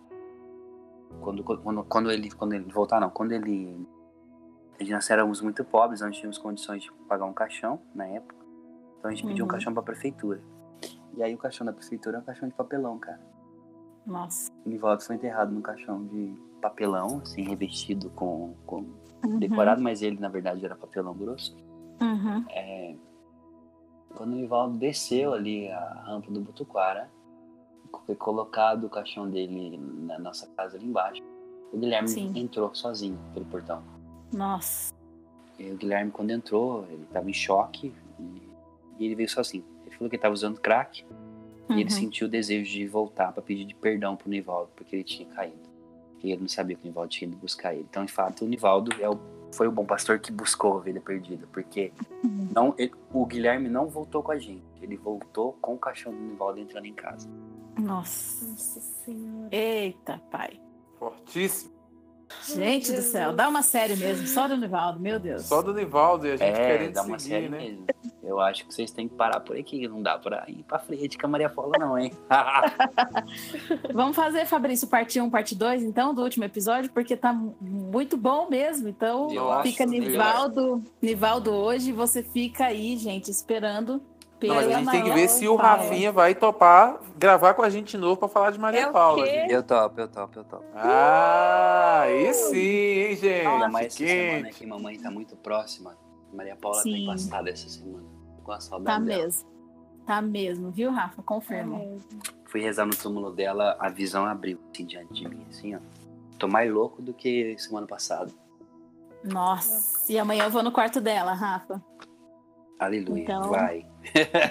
Quando, 1.20 1.44
quando, 1.44 1.84
quando 1.84 2.10
ele. 2.10 2.30
Quando 2.30 2.54
ele. 2.54 2.72
Voltar 2.72 3.00
não, 3.00 3.10
quando 3.10 3.32
ele. 3.32 3.86
Nós 4.90 5.08
éramos 5.10 5.40
muito 5.40 5.64
pobres, 5.64 6.00
não 6.00 6.10
tínhamos 6.10 6.38
condições 6.38 6.82
de 6.82 6.92
pagar 7.08 7.24
um 7.26 7.32
caixão 7.32 7.80
na 7.94 8.06
época. 8.06 8.34
Então 8.98 9.10
a 9.10 9.14
gente 9.14 9.26
pediu 9.26 9.44
um 9.44 9.46
Uhum. 9.48 9.52
caixão 9.52 9.72
pra 9.74 9.82
prefeitura. 9.82 10.40
E 11.16 11.22
aí 11.22 11.34
o 11.34 11.38
caixão 11.38 11.64
da 11.66 11.72
prefeitura 11.72 12.18
é 12.18 12.20
um 12.20 12.24
caixão 12.24 12.48
de 12.48 12.54
papelão, 12.54 12.98
cara. 12.98 13.20
Nossa. 14.06 14.50
O 14.64 14.68
Nivaldo 14.68 15.02
foi 15.02 15.16
enterrado 15.16 15.52
num 15.52 15.60
caixão 15.60 16.04
de 16.06 16.34
papelão, 16.60 17.18
assim, 17.22 17.42
revestido 17.42 18.10
com, 18.10 18.54
com 18.66 18.84
Uhum. 19.24 19.38
decorado, 19.38 19.80
mas 19.80 20.02
ele 20.02 20.18
na 20.18 20.28
verdade 20.28 20.64
era 20.64 20.74
papelão 20.74 21.14
grosso. 21.14 21.54
Uhum. 22.00 22.44
É, 22.50 22.96
quando 24.16 24.32
o 24.32 24.34
Nivaldo 24.36 24.76
desceu 24.78 25.32
ali 25.32 25.68
a 25.70 26.02
rampa 26.06 26.30
do 26.30 26.40
Butuquara, 26.40 27.08
foi 28.06 28.16
colocado 28.16 28.84
o 28.84 28.90
caixão 28.90 29.28
dele 29.30 29.76
na 29.78 30.18
nossa 30.18 30.46
casa 30.56 30.76
ali 30.76 30.86
embaixo. 30.86 31.22
O 31.72 31.78
Guilherme 31.78 32.08
Sim. 32.08 32.32
entrou 32.34 32.74
sozinho 32.74 33.18
pelo 33.32 33.46
portão. 33.46 33.82
Nossa. 34.32 34.92
E 35.58 35.70
o 35.70 35.76
Guilherme, 35.76 36.10
quando 36.10 36.30
entrou, 36.30 36.84
ele 36.90 37.02
estava 37.04 37.28
em 37.28 37.34
choque 37.34 37.92
e, 38.18 38.42
e 38.98 39.06
ele 39.06 39.14
veio 39.14 39.28
sozinho. 39.28 39.64
Ele 39.86 39.94
falou 39.94 40.08
que 40.10 40.16
estava 40.16 40.32
usando 40.34 40.60
crack 40.60 41.04
e 41.68 41.72
ele 41.74 41.84
Uhum. 41.84 41.90
sentiu 41.90 42.26
o 42.26 42.30
desejo 42.30 42.70
de 42.70 42.86
voltar 42.86 43.32
para 43.32 43.42
pedir 43.42 43.64
de 43.64 43.74
perdão 43.74 44.16
pro 44.16 44.28
Nivaldo, 44.28 44.70
porque 44.74 44.96
ele 44.96 45.04
tinha 45.04 45.28
caído. 45.28 45.70
E 46.22 46.30
ele 46.32 46.40
não 46.42 46.48
sabia 46.48 46.76
que 46.76 46.82
o 46.84 46.86
Nivaldo 46.86 47.10
tinha 47.10 47.28
ido 47.28 47.36
buscar 47.36 47.74
ele. 47.74 47.86
Então, 47.88 48.04
de 48.04 48.12
fato, 48.12 48.44
o 48.44 48.48
Nivaldo 48.48 48.90
é 49.00 49.08
o- 49.08 49.18
foi 49.52 49.66
o 49.68 49.72
bom 49.72 49.84
pastor 49.84 50.18
que 50.18 50.32
buscou 50.32 50.72
a 50.72 50.76
ovelha 50.76 51.00
perdida, 51.00 51.46
porque 51.52 51.92
Uhum. 52.24 52.48
não, 52.54 52.74
ele- 52.78 52.92
o 53.12 53.26
Guilherme 53.26 53.68
não 53.68 53.86
voltou 53.88 54.22
com 54.22 54.32
a 54.32 54.38
gente. 54.38 54.62
Ele 54.80 54.96
voltou 54.96 55.52
com 55.60 55.74
o 55.74 55.78
caixão 55.78 56.12
do 56.12 56.18
Nivaldo 56.20 56.58
entrando 56.60 56.86
em 56.86 56.94
casa. 56.94 57.28
Nossa. 57.78 58.44
Nossa 58.46 58.80
senhora. 58.80 59.48
Eita, 59.54 60.18
pai. 60.30 60.60
Fortíssimo. 60.98 61.72
Gente 62.54 62.92
do 62.92 63.02
céu, 63.02 63.32
dá 63.32 63.48
uma 63.48 63.62
série 63.62 63.96
mesmo, 63.96 64.26
só 64.26 64.48
do 64.48 64.56
Nivaldo, 64.56 64.98
meu 65.00 65.18
Deus. 65.20 65.42
Só 65.44 65.62
do 65.62 65.72
Nivaldo 65.72 66.26
e 66.26 66.32
a 66.32 66.36
gente 66.36 66.48
É, 66.58 66.66
querendo 66.78 66.92
dá 66.94 67.02
uma 67.02 67.18
seguir, 67.18 67.34
série 67.34 67.48
né? 67.48 67.58
mesmo. 67.58 67.86
Eu 68.22 68.40
acho 68.40 68.66
que 68.66 68.72
vocês 68.74 68.90
têm 68.90 69.08
que 69.08 69.14
parar 69.14 69.40
por 69.40 69.56
aqui. 69.56 69.86
Não 69.88 70.00
dá 70.02 70.16
pra 70.18 70.44
ir 70.48 70.62
pra 70.64 70.78
frente 70.78 71.18
com 71.18 71.26
a 71.26 71.28
Maria 71.30 71.48
Paula, 71.48 71.76
não, 71.78 71.98
hein? 71.98 72.12
Vamos 73.92 74.16
fazer, 74.16 74.46
Fabrício, 74.46 74.86
parte 74.88 75.20
1, 75.20 75.28
parte 75.30 75.54
2, 75.54 75.82
então, 75.82 76.14
do 76.14 76.22
último 76.22 76.44
episódio, 76.44 76.90
porque 76.92 77.16
tá 77.16 77.32
mu- 77.32 77.56
muito 77.60 78.16
bom 78.16 78.48
mesmo. 78.48 78.88
Então, 78.88 79.30
Eu 79.32 79.62
fica 79.62 79.84
acho 79.84 79.92
Nivaldo, 79.92 80.82
Nivaldo 81.00 81.50
hoje, 81.52 81.90
e 81.90 81.92
você 81.92 82.22
fica 82.22 82.66
aí, 82.66 82.96
gente, 82.96 83.30
esperando 83.30 84.00
Não, 84.48 84.54
mas 84.56 84.66
a 84.66 84.78
gente 84.78 84.90
tem 84.90 85.02
que 85.04 85.10
ver 85.10 85.28
se 85.28 85.46
o. 85.48 85.56
Rafinha 85.56 86.10
vai 86.12 86.34
topar 86.34 86.98
gravar 87.16 87.54
com 87.54 87.62
a 87.62 87.70
gente 87.70 87.92
de 87.92 87.98
novo 87.98 88.16
pra 88.16 88.28
falar 88.28 88.50
de 88.50 88.58
Maria 88.58 88.80
É 88.82 88.90
Paula. 88.92 89.26
eu 89.26 89.62
topo, 89.62 90.00
eu 90.00 90.08
topo, 90.08 90.38
eu 90.40 90.44
topo. 90.44 90.64
Ah, 90.74 92.00
aí 92.02 92.32
sim, 92.34 92.56
hein, 92.56 93.16
gente? 93.16 93.46
Ainda 93.46 93.68
mais 93.68 93.86
essa 93.86 93.96
semana 93.98 94.50
que 94.50 94.66
mamãe 94.66 94.98
tá 94.98 95.10
muito 95.10 95.36
próxima. 95.36 95.96
Maria 96.32 96.56
Paula 96.56 96.78
tá 96.78 96.82
Sim. 96.84 97.02
empastada 97.04 97.50
essa 97.50 97.68
semana. 97.68 98.04
Com 98.42 98.50
a 98.52 98.54
Tá 98.56 98.60
saudade 98.60 99.04
dela. 99.04 99.22
mesmo. 99.22 99.48
Tá 100.06 100.20
mesmo, 100.22 100.70
viu, 100.70 100.90
Rafa? 100.90 101.22
Confirma. 101.22 101.78
É. 101.78 101.96
Fui 102.46 102.60
rezar 102.60 102.84
no 102.86 102.94
túmulo 102.96 103.30
dela, 103.30 103.76
a 103.78 103.88
visão 103.88 104.24
abriu 104.26 104.58
assim 104.74 104.84
diante 104.84 105.12
de 105.14 105.28
mim, 105.28 105.46
assim, 105.48 105.74
ó. 105.76 105.78
Tô 106.38 106.48
mais 106.48 106.70
louco 106.72 107.00
do 107.00 107.14
que 107.14 107.54
semana 107.58 107.86
passada. 107.86 108.32
Nossa. 109.22 110.10
E 110.12 110.18
amanhã 110.18 110.44
eu 110.44 110.50
vou 110.50 110.62
no 110.62 110.72
quarto 110.72 111.00
dela, 111.00 111.32
Rafa. 111.34 111.80
Aleluia, 112.84 113.22
Então- 113.22 113.50
vai. 113.50 113.86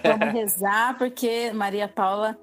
Vamos 0.03 0.33
rezar, 0.33 0.97
porque 0.97 1.51
Maria 1.53 1.87
Paula 1.87 2.37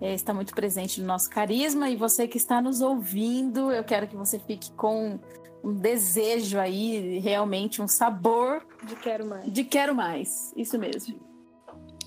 eh, 0.00 0.14
está 0.14 0.32
muito 0.34 0.54
presente 0.54 1.00
no 1.00 1.06
nosso 1.06 1.28
carisma. 1.30 1.88
E 1.90 1.96
você 1.96 2.26
que 2.26 2.36
está 2.36 2.60
nos 2.62 2.80
ouvindo, 2.80 3.70
eu 3.70 3.84
quero 3.84 4.06
que 4.06 4.16
você 4.16 4.38
fique 4.38 4.72
com 4.72 5.18
um 5.62 5.72
desejo 5.74 6.58
aí, 6.58 7.18
realmente 7.20 7.80
um 7.80 7.88
sabor 7.88 8.66
De 8.82 8.96
quero 8.96 9.26
mais. 9.26 9.50
de 9.52 9.64
quero 9.64 9.94
mais. 9.94 10.52
Isso 10.56 10.78
mesmo. 10.78 11.18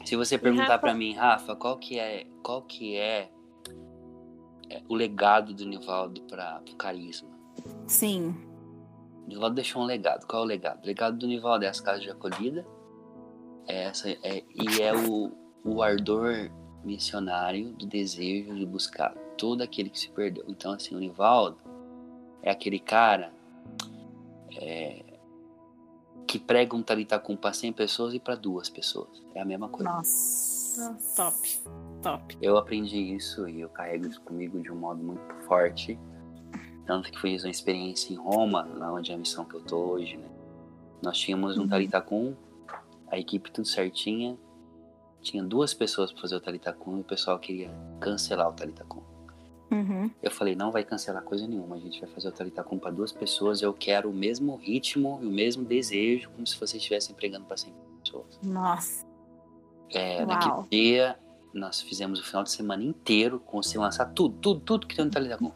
Se 0.06 0.16
você 0.16 0.38
perguntar 0.38 0.78
pra 0.80 0.94
mim, 0.94 1.14
Rafa, 1.16 1.56
qual 1.56 1.78
que 1.78 2.00
é, 2.00 2.26
qual 2.44 2.62
que 2.62 2.96
é, 2.96 3.30
é, 4.70 4.82
o 4.88 4.96
legado 4.96 5.54
do 5.54 5.66
Nivaldo 5.66 6.22
para 6.24 6.62
o 6.72 6.76
carisma? 6.76 7.30
Sim. 7.88 8.36
O 9.26 9.28
Nivaldo 9.30 9.56
deixou 9.56 9.82
um 9.82 9.86
legado. 9.86 10.26
Qual 10.28 10.44
é 10.44 10.46
o 10.46 10.48
legado? 10.48 10.84
O 10.84 10.88
legado 10.88 11.18
do 11.18 11.28
Nivaldo 11.28 11.66
é 11.66 11.68
as 11.68 11.82
casas 11.82 12.04
de 12.04 12.10
acolhida. 12.10 12.66
Essa, 13.68 14.10
é, 14.10 14.44
e 14.56 14.82
é 14.82 14.96
o, 14.96 15.32
o 15.64 15.82
ardor 15.82 16.50
missionário 16.84 17.72
do 17.74 17.86
desejo 17.86 18.56
de 18.56 18.66
buscar 18.66 19.14
todo 19.38 19.62
aquele 19.62 19.90
que 19.90 20.00
se 20.00 20.10
perdeu. 20.10 20.46
Então, 20.48 20.72
assim, 20.72 20.96
o 20.96 21.00
Nivaldo 21.00 21.58
é 22.42 22.50
aquele 22.50 22.80
cara 22.80 23.32
é, 24.56 25.04
que 26.26 26.40
prega 26.40 26.76
um 26.76 26.82
talitacum 26.82 27.36
para 27.36 27.54
100 27.54 27.74
pessoas 27.74 28.14
e 28.14 28.20
para 28.20 28.36
duas 28.36 28.70
pessoas. 28.70 29.22
É 29.36 29.42
a 29.42 29.46
mesma 29.46 29.70
coisa. 29.70 29.92
Nossa. 29.92 30.98
Top. 31.16 31.62
Top. 32.02 32.38
Eu 32.42 32.58
aprendi 32.58 33.16
isso 33.16 33.48
e 33.48 33.62
eu 33.62 33.70
carrego 33.70 34.08
isso 34.08 34.22
comigo 34.22 34.60
de 34.62 34.72
um 34.72 34.76
modo 34.76 35.04
muito 35.04 35.34
forte. 35.46 36.00
Tanto 36.86 37.12
que 37.12 37.20
fiz 37.20 37.44
uma 37.44 37.50
experiência 37.50 38.14
em 38.14 38.16
Roma, 38.16 38.64
lá 38.76 38.94
onde 38.94 39.12
é 39.12 39.16
a 39.16 39.18
missão 39.18 39.44
que 39.44 39.56
eu 39.56 39.62
tô 39.62 39.78
hoje, 39.78 40.18
né? 40.18 40.28
Nós 41.02 41.18
tínhamos 41.18 41.58
um 41.58 41.64
Uhum. 41.64 41.68
A 43.10 43.18
equipe 43.18 43.52
tudo 43.52 43.68
certinha. 43.68 44.38
Tinha 45.22 45.44
duas 45.44 45.74
pessoas 45.74 46.12
para 46.12 46.22
fazer 46.22 46.36
o 46.36 46.40
Talitacum 46.40 46.98
e 46.98 47.02
o 47.02 47.04
pessoal 47.04 47.38
queria 47.40 47.72
cancelar 48.00 48.50
o 48.50 48.54
Talitacum. 48.54 49.02
Uhum. 49.72 50.10
Eu 50.24 50.32
falei, 50.32 50.56
não 50.56 50.72
vai 50.72 50.84
cancelar 50.84 51.22
coisa 51.24 51.46
nenhuma, 51.46 51.76
a 51.76 51.80
gente 51.80 52.00
vai 52.00 52.10
fazer 52.10 52.30
o 52.30 52.32
Talitacum 52.32 52.80
para 52.80 52.92
duas 52.92 53.12
pessoas. 53.12 53.62
Eu 53.62 53.74
quero 53.74 54.10
o 54.10 54.14
mesmo 54.14 54.56
ritmo 54.56 55.20
e 55.22 55.26
o 55.26 55.30
mesmo 55.30 55.66
desejo, 55.66 56.30
como 56.30 56.48
se 56.48 56.56
vocês 56.56 56.76
estivessem 56.76 57.16
pregando 57.16 57.46
para 57.46 57.58
100 57.58 57.74
pessoas. 58.04 58.40
Nossa. 58.42 59.06
É, 59.90 60.26
naquele 60.26 60.68
dia, 60.70 61.18
nós 61.54 61.82
fizemos 61.82 62.20
o 62.20 62.24
final 62.24 62.44
de 62.44 62.52
semana 62.52 62.84
inteiro 62.84 63.40
com 63.40 63.62
se 63.62 63.78
lançar 63.78 64.06
tudo, 64.14 64.38
tudo, 64.40 64.60
tudo 64.62 64.88
que 64.88 64.96
tem 64.96 65.06
no 65.06 65.12
Talitacum. 65.12 65.52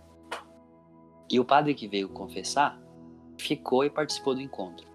E 1.29 1.39
o 1.39 1.45
padre 1.45 1.73
que 1.73 1.87
veio 1.87 2.09
confessar 2.09 2.77
ficou 3.37 3.85
e 3.85 3.89
participou 3.89 4.35
do 4.35 4.41
encontro. 4.41 4.90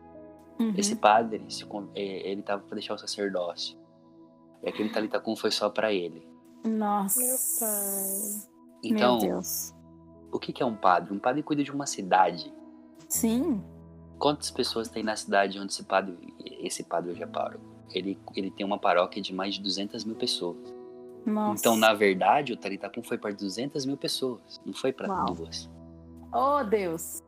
Uhum. 0.59 0.75
Esse 0.77 0.97
padre, 0.97 1.47
é, 1.95 2.31
ele 2.31 2.43
tava 2.43 2.63
para 2.63 2.75
deixar 2.75 2.95
o 2.95 2.99
sacerdócio. 2.99 3.77
E 4.63 4.69
aquele 4.69 4.89
Talitacum 4.89 5.37
foi 5.37 5.51
só 5.51 5.69
para 5.69 5.93
ele. 5.93 6.27
Nossa. 6.65 7.21
Meu 7.21 7.37
pai. 7.61 8.57
Então, 8.83 9.19
Meu 9.19 9.31
Deus. 9.35 9.75
o 10.33 10.39
que 10.39 10.53
que 10.53 10.63
é 10.63 10.67
um 10.67 10.75
padre? 10.75 11.13
Um 11.15 11.19
padre 11.19 11.43
cuida 11.43 11.63
de 11.63 11.71
uma 11.71 11.87
cidade. 11.87 12.53
Sim. 13.09 13.63
Quantas 14.19 14.51
pessoas 14.51 14.89
tem 14.89 15.03
na 15.03 15.15
cidade 15.15 15.59
onde 15.59 15.73
esse 15.73 15.85
padre, 15.85 16.17
esse 16.41 16.83
padre 16.85 17.13
hoje 17.13 17.23
é 17.23 17.27
pároco? 17.27 17.65
Ele, 17.91 18.19
ele 18.35 18.51
tem 18.51 18.65
uma 18.65 18.79
paróquia 18.79 19.23
de 19.23 19.33
mais 19.35 19.55
de 19.55 19.63
200 19.63 20.05
mil 20.05 20.17
pessoas. 20.17 20.75
Nossa. 21.25 21.61
Então, 21.61 21.77
na 21.77 21.93
verdade, 21.93 22.53
o 22.53 22.57
Talitacum 22.57 23.03
foi 23.03 23.19
para 23.19 23.35
200 23.35 23.85
mil 23.85 23.97
pessoas, 23.97 24.61
não 24.65 24.73
foi 24.73 24.93
para 24.93 25.09
duas. 25.25 25.69
Oh, 26.33 26.63
Deus. 26.65 27.23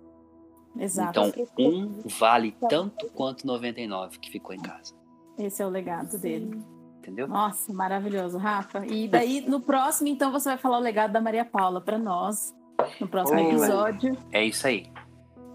Exato. 0.78 1.20
Então, 1.20 1.32
um 1.58 2.02
vale 2.18 2.54
tanto 2.68 3.06
quanto 3.10 3.46
99 3.46 4.18
que 4.18 4.30
ficou 4.30 4.54
em 4.54 4.60
casa. 4.60 4.94
Esse 5.38 5.62
é 5.62 5.66
o 5.66 5.68
legado 5.68 6.18
dele. 6.18 6.58
Entendeu? 6.98 7.26
Nossa, 7.26 7.72
maravilhoso, 7.72 8.36
Rafa. 8.38 8.84
E 8.86 9.08
daí, 9.08 9.40
no 9.40 9.60
próximo, 9.60 10.08
então, 10.08 10.30
você 10.30 10.50
vai 10.50 10.58
falar 10.58 10.78
o 10.78 10.82
legado 10.82 11.12
da 11.12 11.20
Maria 11.20 11.44
Paula 11.44 11.80
para 11.80 11.98
nós. 11.98 12.54
No 13.00 13.08
próximo 13.08 13.38
Oh. 13.40 13.48
episódio. 13.48 14.16
É 14.32 14.44
isso 14.44 14.66
aí. 14.66 14.90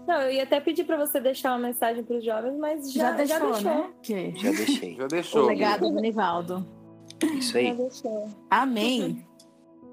Não, 0.06 0.20
eu 0.20 0.32
ia 0.32 0.42
até 0.42 0.60
pedir 0.60 0.84
pra 0.84 0.98
você 0.98 1.18
deixar 1.18 1.52
uma 1.52 1.66
mensagem 1.68 2.04
pros 2.04 2.22
jovens, 2.24 2.58
mas 2.58 2.92
Já, 2.92 3.10
já, 3.24 3.38
deixou, 3.38 3.60
né? 3.62 3.90
Que... 4.02 4.34
Já 4.36 4.50
deixei. 4.50 4.94
Já 4.96 5.04
O 5.04 5.08
deixou. 5.08 5.46
legado 5.46 5.90
do 5.90 6.00
Nivaldo. 6.00 6.66
Isso 7.38 7.52
Já 7.52 7.58
aí. 7.60 7.74
deixou. 7.74 8.26
Amém. 8.50 9.24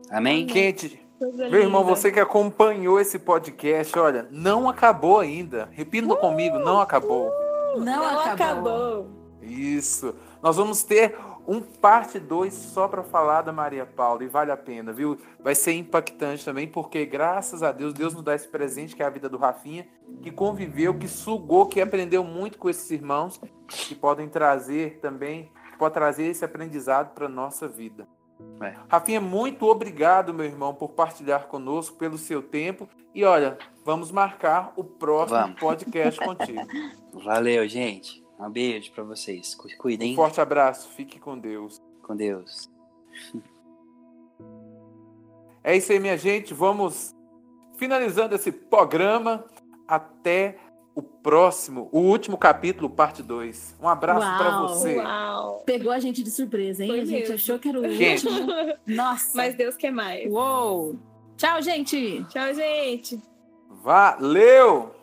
Amém? 0.10 0.46
Quente. 0.46 1.00
Meu 1.26 1.62
irmão, 1.62 1.82
linda. 1.82 1.96
você 1.96 2.12
que 2.12 2.20
acompanhou 2.20 3.00
esse 3.00 3.20
podcast, 3.20 3.98
olha, 3.98 4.28
não 4.32 4.68
acabou 4.70 5.20
ainda. 5.20 5.70
Repita 5.72 6.16
comigo, 6.16 6.58
não 6.60 6.80
acabou. 6.80 7.32
Não, 7.78 7.86
Não 7.86 8.06
acabou. 8.20 8.32
acabou. 8.34 9.08
Isso. 9.42 10.16
Nós 10.42 10.58
vamos 10.58 10.84
ter 10.84 11.16
um 11.48 11.60
parte 11.62 12.20
2 12.20 12.54
só 12.54 12.88
para 12.88 13.04
falar 13.04 13.42
da 13.42 13.52
Maria 13.52 13.86
Paula 13.86 14.24
e 14.24 14.28
vale 14.28 14.52
a 14.52 14.58
pena, 14.58 14.94
viu? 14.94 15.18
Vai 15.40 15.56
ser 15.56 15.74
impactante 15.74 16.46
também, 16.46 16.68
porque 16.68 17.06
graças 17.06 17.64
a 17.64 17.72
Deus, 17.72 17.94
Deus 17.94 18.14
nos 18.14 18.24
dá 18.24 18.36
esse 18.36 18.48
presente 18.48 18.96
que 18.96 19.02
é 19.02 19.06
a 19.06 19.10
vida 19.10 19.28
do 19.28 19.38
Rafinha, 19.38 19.88
que 20.22 20.32
conviveu, 20.32 20.94
que 20.98 21.08
sugou, 21.08 21.66
que 21.66 21.82
aprendeu 21.82 22.24
muito 22.24 22.58
com 22.58 22.70
esses 22.70 22.90
irmãos, 22.92 23.40
que 23.68 23.96
podem 23.96 24.28
trazer 24.30 25.00
também, 25.02 25.52
pode 25.80 25.94
trazer 25.94 26.26
esse 26.26 26.46
aprendizado 26.46 27.14
para 27.14 27.28
nossa 27.28 27.68
vida. 27.68 28.08
É. 28.62 28.76
Rafinha, 28.88 29.20
muito 29.20 29.66
obrigado, 29.66 30.34
meu 30.34 30.46
irmão, 30.46 30.74
por 30.74 30.90
partilhar 30.90 31.48
conosco, 31.48 31.98
pelo 31.98 32.18
seu 32.18 32.42
tempo. 32.44 32.88
E 33.14 33.24
olha, 33.24 33.58
vamos 33.84 34.12
marcar 34.12 34.74
o 34.76 34.84
próximo 34.84 35.40
vamos. 35.40 35.60
podcast 35.60 36.20
contigo. 36.24 36.62
Valeu, 37.14 37.68
gente. 37.68 38.24
Um 38.40 38.50
beijo 38.50 38.92
para 38.92 39.04
vocês. 39.04 39.56
Cuidem. 39.78 40.14
Um 40.14 40.16
forte 40.16 40.42
abraço. 40.42 40.90
Fique 40.90 41.20
com 41.20 41.38
Deus. 41.38 41.80
Com 42.02 42.16
Deus. 42.16 42.70
É 45.64 45.76
isso 45.76 45.92
aí, 45.92 46.00
minha 46.00 46.18
gente. 46.18 46.54
Vamos 46.54 47.16
finalizando 47.78 48.36
esse 48.36 48.52
programa. 48.52 49.46
Até 49.88 50.58
o 50.94 51.02
próximo, 51.02 51.90
o 51.92 52.00
último 52.00 52.38
capítulo, 52.38 52.90
parte 52.90 53.24
2. 53.24 53.78
Um 53.82 53.88
abraço 53.88 54.20
para 54.38 54.62
você. 54.62 54.98
Uau. 54.98 55.64
Pegou 55.66 55.92
a 55.92 56.00
gente 56.00 56.22
de 56.24 56.32
surpresa, 56.32 56.84
hein? 56.84 56.90
Foi 56.90 57.00
a 57.00 57.06
gente 57.06 57.20
mesmo. 57.20 57.36
achou 57.36 57.60
que 57.60 57.70
era 57.70 57.80
o 57.80 57.90
gente. 57.90 58.28
último. 58.28 58.48
Nossa. 58.88 59.32
Mas 59.36 59.56
Deus 59.56 59.76
quer 59.78 59.92
mais. 59.92 60.32
Uou. 60.32 60.96
Tchau, 61.38 61.62
gente. 61.62 62.24
Tchau, 62.30 62.54
gente. 62.54 63.22
Valeu! 63.70 65.01